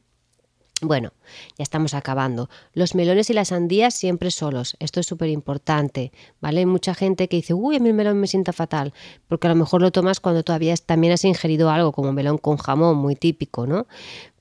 Bueno, 0.82 1.12
ya 1.58 1.64
estamos 1.64 1.96
acabando. 1.96 2.50
Los 2.74 2.94
melones 2.94 3.32
y 3.32 3.34
las 3.34 3.48
sandías 3.48 3.96
siempre 3.96 4.30
solos. 4.30 4.76
Esto 4.80 5.00
es 5.00 5.08
súper 5.08 5.30
importante, 5.30 6.12
¿vale? 6.40 6.60
Hay 6.60 6.66
mucha 6.68 6.94
gente 6.94 7.28
que 7.28 7.38
dice, 7.38 7.56
uy, 7.56 7.78
a 7.78 7.80
mí 7.80 7.90
el 7.90 7.96
melón 7.96 8.20
me 8.20 8.28
sienta 8.28 8.54
fatal, 8.54 8.94
porque 9.28 9.48
a 9.48 9.50
lo 9.50 9.56
mejor 9.56 9.82
lo 9.82 9.92
tomas 9.92 10.20
cuando 10.20 10.44
todavía 10.44 10.76
también 10.78 11.14
has 11.14 11.26
ingerido 11.26 11.72
algo, 11.72 11.92
como 11.94 12.14
melón 12.14 12.38
con 12.38 12.58
jamón, 12.58 12.98
muy 12.98 13.16
típico, 13.16 13.66
¿no? 13.66 13.88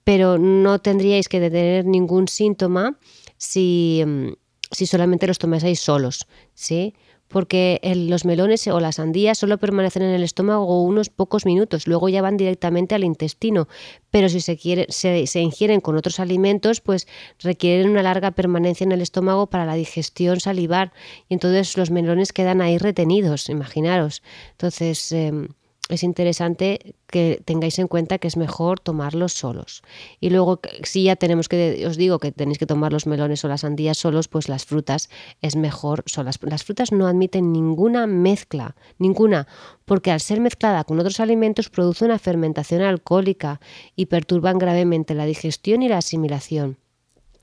pero 0.07 0.39
no 0.39 0.79
tendríais 0.79 1.29
que 1.29 1.41
tener 1.41 1.85
ningún 1.85 2.29
síntoma 2.29 2.97
si, 3.39 4.05
mm, 4.07 4.35
si 4.71 4.87
solamente 4.87 5.27
los 5.27 5.39
tomáis 5.39 5.81
solos, 5.81 6.29
¿sí? 6.55 6.95
Porque 7.29 7.81
los 7.83 8.25
melones 8.25 8.67
o 8.69 8.81
las 8.81 8.97
sandías 8.97 9.39
solo 9.39 9.59
permanecen 9.59 10.03
en 10.03 10.15
el 10.15 10.23
estómago 10.23 10.83
unos 10.83 11.11
pocos 11.11 11.45
minutos, 11.45 11.87
luego 11.87 12.09
ya 12.09 12.23
van 12.23 12.37
directamente 12.37 12.95
al 12.95 13.05
intestino, 13.05 13.69
pero 14.11 14.29
si 14.29 14.41
se, 14.41 14.57
quiere, 14.57 14.87
se, 14.91 15.27
se 15.27 15.41
ingieren 15.41 15.81
con 15.81 15.97
otros 15.97 16.21
alimentos, 16.21 16.81
pues 16.81 17.07
requieren 17.41 17.91
una 17.91 18.03
larga 18.03 18.31
permanencia 18.31 18.85
en 18.85 18.93
el 18.93 19.01
estómago 19.01 19.49
para 19.49 19.67
la 19.67 19.75
digestión 19.75 20.41
salivar 20.41 20.93
y 21.29 21.35
entonces 21.35 21.77
los 21.77 21.91
melones 21.91 22.33
quedan 22.33 22.61
ahí 22.61 22.79
retenidos, 22.79 23.49
imaginaros. 23.49 24.23
Entonces, 24.53 25.13
em, 25.13 25.49
es 25.89 26.03
interesante 26.03 26.97
que 27.07 27.41
tengáis 27.45 27.79
en 27.79 27.87
cuenta 27.87 28.19
que 28.19 28.27
es 28.27 28.37
mejor 28.37 28.81
tomarlos 28.81 29.33
solos. 29.35 29.83
Y 30.21 30.31
luego, 30.31 30.61
si 30.83 31.05
ya 31.05 31.15
tenemos 31.15 31.49
que, 31.49 31.87
os 31.87 31.97
digo 31.97 32.19
que 32.19 32.33
tenéis 32.33 32.59
que 32.59 32.67
tomar 32.67 32.93
los 32.93 33.07
melones 33.07 33.45
o 33.45 33.49
las 33.49 33.61
sandías 33.61 33.97
solos, 33.97 34.27
pues 34.27 34.49
las 34.49 34.65
frutas 34.65 35.09
es 35.43 35.55
mejor 35.55 36.03
solas. 36.07 36.39
Las 36.43 36.65
frutas 36.65 36.91
no 36.91 37.07
admiten 37.07 37.53
ninguna 37.53 38.09
mezcla, 38.09 38.75
ninguna, 38.99 39.47
porque 39.85 40.11
al 40.11 40.21
ser 40.21 40.41
mezclada 40.41 40.83
con 40.83 40.99
otros 40.99 41.21
alimentos 41.21 41.71
produce 41.71 42.05
una 42.05 42.19
fermentación 42.19 42.83
alcohólica 42.83 43.61
y 43.95 44.07
perturban 44.07 44.59
gravemente 44.59 45.15
la 45.15 45.25
digestión 45.27 45.83
y 45.83 45.89
la 45.89 45.99
asimilación 45.99 46.79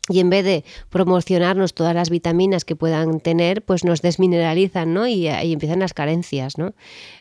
y 0.09 0.19
en 0.19 0.29
vez 0.29 0.43
de 0.43 0.65
promocionarnos 0.89 1.73
todas 1.73 1.95
las 1.95 2.09
vitaminas 2.09 2.65
que 2.65 2.75
puedan 2.75 3.21
tener, 3.21 3.63
pues 3.63 3.85
nos 3.85 4.01
desmineralizan 4.01 4.93
¿no? 4.93 5.07
y, 5.07 5.27
empiezan 5.27 5.79
las 5.79 5.93
carencias. 5.93 6.57
¿no? 6.57 6.73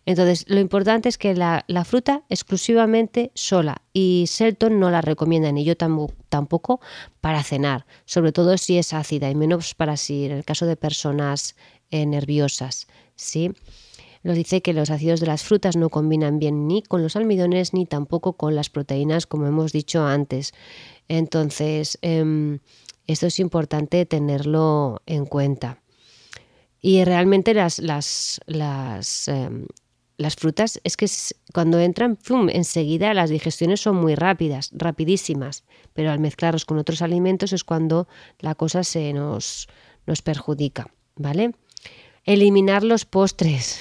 Entonces, 0.04 0.44
lo 0.48 0.58
importante 0.58 1.08
es 1.08 1.16
que 1.16 1.34
la, 1.34 1.64
fruta 1.84 2.22
exclusivamente 2.28 3.30
sola 3.34 3.82
y 3.92 4.24
Selton 4.26 4.80
no 4.80 4.90
la 4.90 5.00
recomienda 5.00 5.52
ni 5.52 5.62
yo 5.64 5.76
tampoco 5.76 6.80
para 7.20 7.44
cenar, 7.44 7.86
sobre 8.04 8.32
todo 8.32 8.58
si 8.58 8.78
es 8.78 8.92
ácida 8.92 9.30
y 9.30 9.34
menos 9.36 9.74
para 9.74 9.96
si 9.96 10.24
en 10.24 10.32
el 10.32 10.44
caso 10.44 10.66
de 10.66 10.74
personas 10.74 11.54
eh, 11.92 12.04
nerviosas. 12.04 12.88
¿sí? 13.14 13.52
Nos 14.24 14.36
dice 14.36 14.62
que 14.62 14.72
los 14.72 14.90
ácidos 14.90 15.20
de 15.20 15.26
las 15.26 15.42
frutas 15.42 15.76
no 15.76 15.88
combinan 15.88 16.38
bien 16.38 16.68
ni 16.68 16.82
con 16.82 17.02
los 17.02 17.16
almidones 17.16 17.74
ni 17.74 17.86
tampoco 17.86 18.34
con 18.34 18.54
las 18.54 18.70
proteínas, 18.70 19.26
como 19.26 19.46
hemos 19.46 19.72
dicho 19.72 20.04
antes. 20.04 20.52
Entonces, 21.08 21.98
em, 22.02 22.58
esto 23.06 23.26
es 23.26 23.40
importante 23.40 24.06
tenerlo 24.06 25.02
en 25.06 25.26
cuenta. 25.26 25.82
Y 26.80 27.04
realmente 27.04 27.54
las, 27.54 27.78
las, 27.78 28.40
las, 28.46 29.28
em, 29.28 29.66
las 30.16 30.36
frutas 30.36 30.80
es 30.84 30.96
que 30.96 31.06
cuando 31.52 31.78
entran, 31.80 32.18
enseguida 32.50 33.14
las 33.14 33.30
digestiones 33.30 33.80
son 33.80 33.96
muy 33.96 34.14
rápidas, 34.14 34.70
rapidísimas, 34.72 35.64
pero 35.92 36.10
al 36.10 36.20
mezclarlos 36.20 36.64
con 36.64 36.78
otros 36.78 37.02
alimentos 37.02 37.52
es 37.52 37.64
cuando 37.64 38.08
la 38.38 38.54
cosa 38.54 38.84
se 38.84 39.12
nos, 39.12 39.68
nos 40.06 40.22
perjudica, 40.22 40.92
¿vale? 41.16 41.52
Eliminar 42.24 42.84
los 42.84 43.04
postres. 43.04 43.78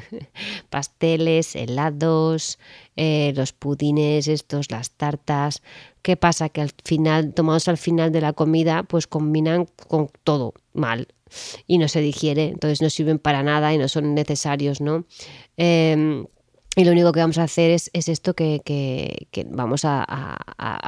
pasteles, 0.70 1.56
helados, 1.56 2.58
eh, 2.96 3.32
los 3.36 3.52
pudines, 3.52 4.28
estos, 4.28 4.70
las 4.70 4.90
tartas. 4.90 5.62
¿Qué 6.02 6.16
pasa? 6.16 6.48
Que 6.48 6.60
al 6.60 6.70
final, 6.84 7.32
tomados 7.34 7.68
al 7.68 7.78
final 7.78 8.12
de 8.12 8.20
la 8.20 8.32
comida, 8.32 8.82
pues 8.82 9.06
combinan 9.06 9.66
con 9.88 10.10
todo 10.24 10.54
mal 10.72 11.08
y 11.66 11.78
no 11.78 11.88
se 11.88 12.00
digiere, 12.00 12.48
entonces 12.48 12.82
no 12.82 12.90
sirven 12.90 13.18
para 13.18 13.42
nada 13.42 13.72
y 13.72 13.78
no 13.78 13.88
son 13.88 14.14
necesarios, 14.14 14.80
¿no? 14.80 15.04
Em, 15.56 16.26
y 16.74 16.84
lo 16.84 16.92
único 16.92 17.12
que 17.12 17.20
vamos 17.20 17.38
a 17.38 17.44
hacer 17.44 17.70
es, 17.70 17.90
esto 17.92 18.34
que, 18.34 18.60
vamos 19.50 19.84
a, 19.84 20.06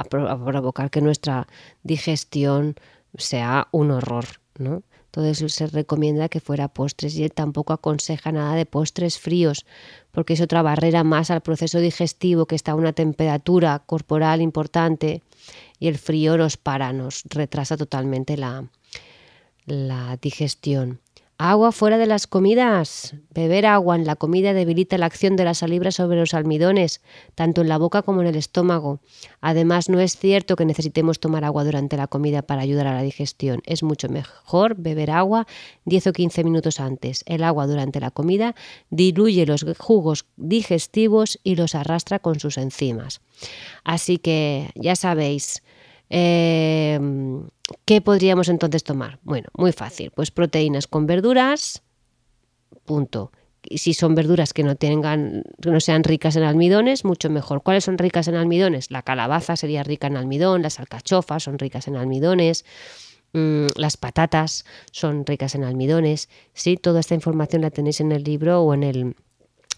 provocar 0.09 0.89
que 0.89 1.01
nuestra 1.01 1.47
digestión 1.83 2.75
sea 3.17 3.67
un 3.71 3.91
horror, 3.91 4.25
¿no? 4.57 4.83
Entonces 5.15 5.53
se 5.53 5.67
recomienda 5.67 6.27
que 6.27 6.41
fuera 6.41 6.67
postres 6.67 7.15
y 7.15 7.23
él 7.23 7.31
tampoco 7.31 7.71
aconseja 7.71 8.33
nada 8.33 8.55
de 8.55 8.65
postres 8.65 9.17
fríos 9.17 9.65
porque 10.11 10.33
es 10.33 10.41
otra 10.41 10.61
barrera 10.61 11.05
más 11.05 11.31
al 11.31 11.39
proceso 11.39 11.79
digestivo 11.79 12.47
que 12.47 12.55
está 12.55 12.73
a 12.73 12.75
una 12.75 12.91
temperatura 12.91 13.81
corporal 13.85 14.41
importante 14.41 15.21
y 15.79 15.87
el 15.87 15.97
frío 15.97 16.37
nos 16.37 16.57
para, 16.57 16.91
nos 16.91 17.23
retrasa 17.29 17.77
totalmente 17.77 18.35
la, 18.35 18.65
la 19.65 20.17
digestión. 20.21 20.99
Agua 21.37 21.73
fuera 21.73 21.97
de 21.97 22.05
las 22.05 22.27
comidas. 22.27 23.13
Beber 23.33 23.65
agua 23.65 23.97
en 23.97 24.05
la 24.05 24.15
comida 24.15 24.53
debilita 24.53 24.97
la 24.97 25.07
acción 25.07 25.35
de 25.35 25.43
la 25.43 25.53
saliva 25.53 25.91
sobre 25.91 26.17
los 26.17 26.33
almidones, 26.33 27.01
tanto 27.35 27.59
en 27.59 27.67
la 27.67 27.77
boca 27.77 28.03
como 28.03 28.21
en 28.21 28.27
el 28.27 28.37
estómago. 28.37 29.01
Además, 29.41 29.89
no 29.89 29.99
es 29.99 30.15
cierto 30.15 30.55
que 30.55 30.63
necesitemos 30.63 31.19
tomar 31.19 31.43
agua 31.43 31.65
durante 31.65 31.97
la 31.97 32.07
comida 32.07 32.41
para 32.41 32.61
ayudar 32.61 32.87
a 32.87 32.93
la 32.93 33.01
digestión. 33.01 33.61
Es 33.65 33.83
mucho 33.83 34.07
mejor 34.07 34.75
beber 34.77 35.11
agua 35.11 35.45
10 35.83 36.07
o 36.07 36.13
15 36.13 36.45
minutos 36.45 36.79
antes. 36.79 37.21
El 37.25 37.43
agua 37.43 37.67
durante 37.67 37.99
la 37.99 38.11
comida 38.11 38.55
diluye 38.89 39.45
los 39.45 39.65
jugos 39.77 40.27
digestivos 40.37 41.37
y 41.43 41.57
los 41.57 41.75
arrastra 41.75 42.19
con 42.19 42.39
sus 42.39 42.57
enzimas. 42.57 43.19
Así 43.83 44.19
que 44.19 44.69
ya 44.75 44.95
sabéis, 44.95 45.63
eh, 46.09 46.99
¿Qué 47.85 48.01
podríamos 48.01 48.49
entonces 48.49 48.83
tomar? 48.83 49.19
Bueno, 49.23 49.49
muy 49.57 49.71
fácil, 49.71 50.11
pues 50.11 50.31
proteínas 50.31 50.87
con 50.87 51.05
verduras, 51.07 51.83
punto. 52.85 53.31
Y 53.67 53.79
si 53.79 53.95
son 53.95 54.13
verduras 54.13 54.53
que 54.53 54.63
no 54.63 54.75
tengan, 54.75 55.43
que 55.59 55.71
no 55.71 55.79
sean 55.79 56.03
ricas 56.03 56.35
en 56.35 56.43
almidones, 56.43 57.03
mucho 57.03 57.31
mejor. 57.31 57.63
¿Cuáles 57.63 57.85
son 57.85 57.97
ricas 57.97 58.27
en 58.27 58.35
almidones? 58.35 58.91
La 58.91 59.01
calabaza 59.01 59.55
sería 59.55 59.83
rica 59.83 60.05
en 60.05 60.17
almidón, 60.17 60.61
las 60.61 60.79
alcachofas 60.79 61.43
son 61.43 61.57
ricas 61.57 61.87
en 61.87 61.95
almidones, 61.95 62.63
mm, 63.33 63.67
las 63.75 63.97
patatas 63.97 64.65
son 64.91 65.25
ricas 65.25 65.55
en 65.55 65.63
almidones. 65.63 66.29
Sí, 66.53 66.77
toda 66.77 66.99
esta 66.99 67.15
información 67.15 67.63
la 67.63 67.71
tenéis 67.71 68.01
en 68.01 68.11
el 68.11 68.23
libro 68.23 68.61
o 68.61 68.75
en 68.75 68.83
el, 68.83 69.15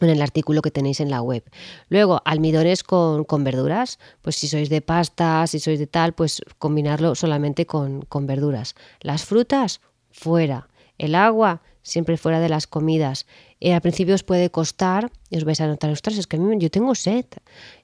en 0.02 0.10
el 0.10 0.22
artículo 0.22 0.62
que 0.62 0.72
tenéis 0.72 1.00
en 1.00 1.10
la 1.10 1.22
web. 1.22 1.44
Luego, 1.90 2.22
almidones 2.26 2.84
con, 2.84 3.26
verduras. 3.44 4.00
Pues 4.22 4.36
si 4.36 4.48
sois 4.48 4.70
de 4.70 4.82
pasta, 4.82 5.46
si 5.48 5.60
sois 5.60 5.80
de 5.80 5.88
tal, 5.88 6.14
pues 6.14 6.42
combinarlo 6.60 7.16
solamente 7.16 7.66
con, 7.66 8.06
verduras. 8.22 8.76
Las 9.02 9.26
frutas, 9.26 9.82
fuera. 10.12 10.68
El 10.98 11.16
agua, 11.16 11.62
siempre 11.82 12.18
fuera 12.18 12.40
de 12.40 12.50
las 12.50 12.68
comidas. 12.68 13.26
Eh, 13.60 13.74
al 13.74 13.82
principio 13.82 14.16
os 14.16 14.24
puede 14.24 14.52
costar 14.52 15.12
y 15.30 15.38
os 15.38 15.46
vais 15.46 15.62
a 15.62 15.68
notar, 15.68 15.90
ostras, 15.90 16.18
es 16.18 16.28
que 16.28 16.38
yo 16.60 16.70
tengo 16.70 16.94
sed. 16.96 17.26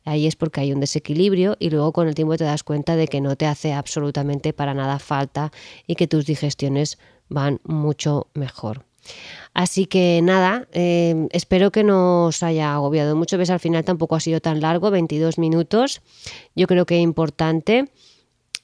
Ahí 0.03 0.27
es 0.27 0.35
porque 0.35 0.61
hay 0.61 0.73
un 0.73 0.79
desequilibrio 0.79 1.55
y 1.59 1.69
luego 1.69 1.93
con 1.93 2.07
el 2.07 2.15
tiempo 2.15 2.37
te 2.37 2.43
das 2.43 2.63
cuenta 2.63 2.95
de 2.95 3.07
que 3.07 3.21
no 3.21 3.35
te 3.35 3.45
hace 3.45 3.73
absolutamente 3.73 4.53
para 4.53 4.73
nada 4.73 4.99
falta 4.99 5.51
y 5.87 5.95
que 5.95 6.07
tus 6.07 6.25
digestiones 6.25 6.97
van 7.29 7.59
mucho 7.63 8.27
mejor. 8.33 8.85
Así 9.53 9.85
que 9.85 10.21
nada, 10.23 10.67
em, 10.71 11.27
espero 11.31 11.71
que 11.71 11.83
no 11.83 12.25
os 12.25 12.41
haya 12.41 12.73
agobiado 12.73 13.15
mucho. 13.15 13.37
Ves, 13.37 13.49
al 13.49 13.59
final 13.59 13.83
tampoco 13.83 14.15
ha 14.15 14.19
sido 14.19 14.39
tan 14.39 14.61
largo, 14.61 14.89
22 14.89 15.37
minutos. 15.37 16.01
Yo 16.55 16.67
creo 16.67 16.85
que 16.85 16.97
es 16.97 17.03
importante. 17.03 17.89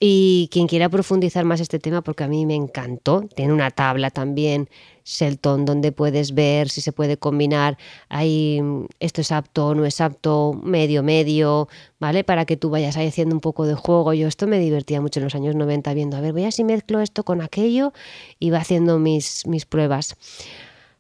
Y 0.01 0.47
quien 0.53 0.67
quiera 0.67 0.87
profundizar 0.87 1.43
más 1.43 1.59
este 1.59 1.77
tema, 1.77 2.01
porque 2.01 2.23
a 2.23 2.29
mí 2.29 2.45
me 2.45 2.55
encantó, 2.55 3.27
tiene 3.35 3.51
una 3.51 3.69
tabla 3.69 4.09
también, 4.11 4.69
Shelton, 5.03 5.65
donde 5.65 5.91
puedes 5.91 6.33
ver 6.33 6.69
si 6.69 6.79
se 6.79 6.93
puede 6.93 7.17
combinar, 7.17 7.77
ahí 8.07 8.61
esto 9.01 9.19
es 9.19 9.33
apto, 9.33 9.75
no 9.75 9.85
es 9.85 9.99
apto, 9.99 10.53
medio, 10.63 11.03
medio, 11.03 11.67
¿vale? 11.99 12.23
Para 12.23 12.45
que 12.45 12.55
tú 12.55 12.69
vayas 12.69 12.95
ahí 12.95 13.07
haciendo 13.07 13.35
un 13.35 13.41
poco 13.41 13.65
de 13.65 13.73
juego. 13.73 14.13
Yo 14.13 14.29
esto 14.29 14.47
me 14.47 14.59
divertía 14.59 15.01
mucho 15.01 15.19
en 15.19 15.25
los 15.25 15.35
años 15.35 15.55
90 15.55 15.93
viendo, 15.93 16.15
a 16.15 16.21
ver, 16.21 16.31
voy 16.31 16.45
a 16.45 16.51
si 16.51 16.63
mezclo 16.63 17.01
esto 17.01 17.25
con 17.25 17.41
aquello 17.41 17.91
y 18.39 18.51
va 18.51 18.59
haciendo 18.59 18.99
mis, 18.99 19.45
mis 19.47 19.65
pruebas. 19.65 20.15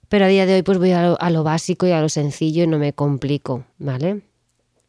Pero 0.09 0.25
a 0.25 0.27
día 0.27 0.45
de 0.45 0.55
hoy 0.55 0.63
pues 0.63 0.77
voy 0.77 0.91
a 0.91 1.07
lo, 1.07 1.21
a 1.21 1.29
lo 1.29 1.43
básico 1.43 1.87
y 1.87 1.91
a 1.91 2.01
lo 2.01 2.09
sencillo 2.09 2.63
y 2.63 2.67
no 2.67 2.79
me 2.79 2.91
complico, 2.91 3.63
¿vale? 3.77 4.23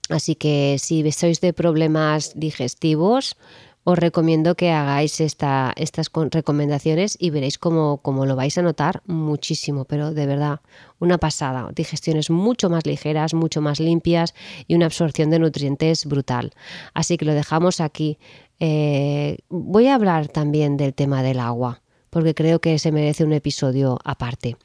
Así 0.09 0.35
que 0.35 0.77
si 0.81 1.09
sois 1.13 1.41
de 1.41 1.53
problemas 1.53 2.33
digestivos, 2.35 3.37
os 3.83 3.99
recomiendo 3.99 4.55
que 4.57 4.71
hagáis 4.71 5.21
esta, 5.21 5.73
estas 5.77 6.11
recomendaciones 6.31 7.17
y 7.19 7.31
veréis 7.31 7.59
cómo, 7.59 8.01
lo 8.05 8.37
vais 8.37 8.59
a 8.59 8.63
notar 8.63 9.03
muchísimo, 9.07 9.87
pero 9.87 10.13
de 10.13 10.27
verdad, 10.27 10.61
una 10.99 11.19
pasada. 11.19 11.71
Digestiones 11.75 12.31
mucho 12.31 12.69
más 12.69 12.85
ligeras, 12.85 13.33
mucho 13.33 13.61
más 13.61 13.81
limpias 13.81 14.35
y 14.67 14.75
una 14.75 14.87
absorción 14.87 15.31
de 15.31 15.39
nutrientes 15.39 16.05
brutal. 16.05 16.53
Así 16.93 17.17
que 17.17 17.25
lo 17.25 17.33
dejamos 17.33 17.81
aquí. 17.81 18.19
Eh, 18.59 19.39
voy 19.49 19.87
a 19.87 19.95
hablar 19.95 20.29
también 20.29 20.77
del 20.77 20.93
tema 20.93 21.23
del 21.23 21.41
agua, 21.41 21.83
porque 22.11 22.35
creo 22.35 22.61
que 22.61 22.79
se 22.79 22.93
merece 22.93 23.25
un 23.25 23.33
episodio 23.33 23.99
aparte. 24.05 24.57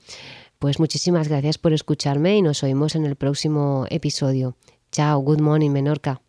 Pues 0.59 0.79
muchísimas 0.79 1.29
gracias 1.29 1.57
por 1.57 1.73
escucharme 1.73 2.37
y 2.37 2.41
nos 2.41 2.63
oímos 2.63 2.95
en 2.95 3.05
el 3.05 3.15
próximo 3.15 3.85
episodio. 3.89 4.55
Chao, 4.91 5.19
good 5.19 5.41
morning 5.41 5.71
Menorca. 5.71 6.24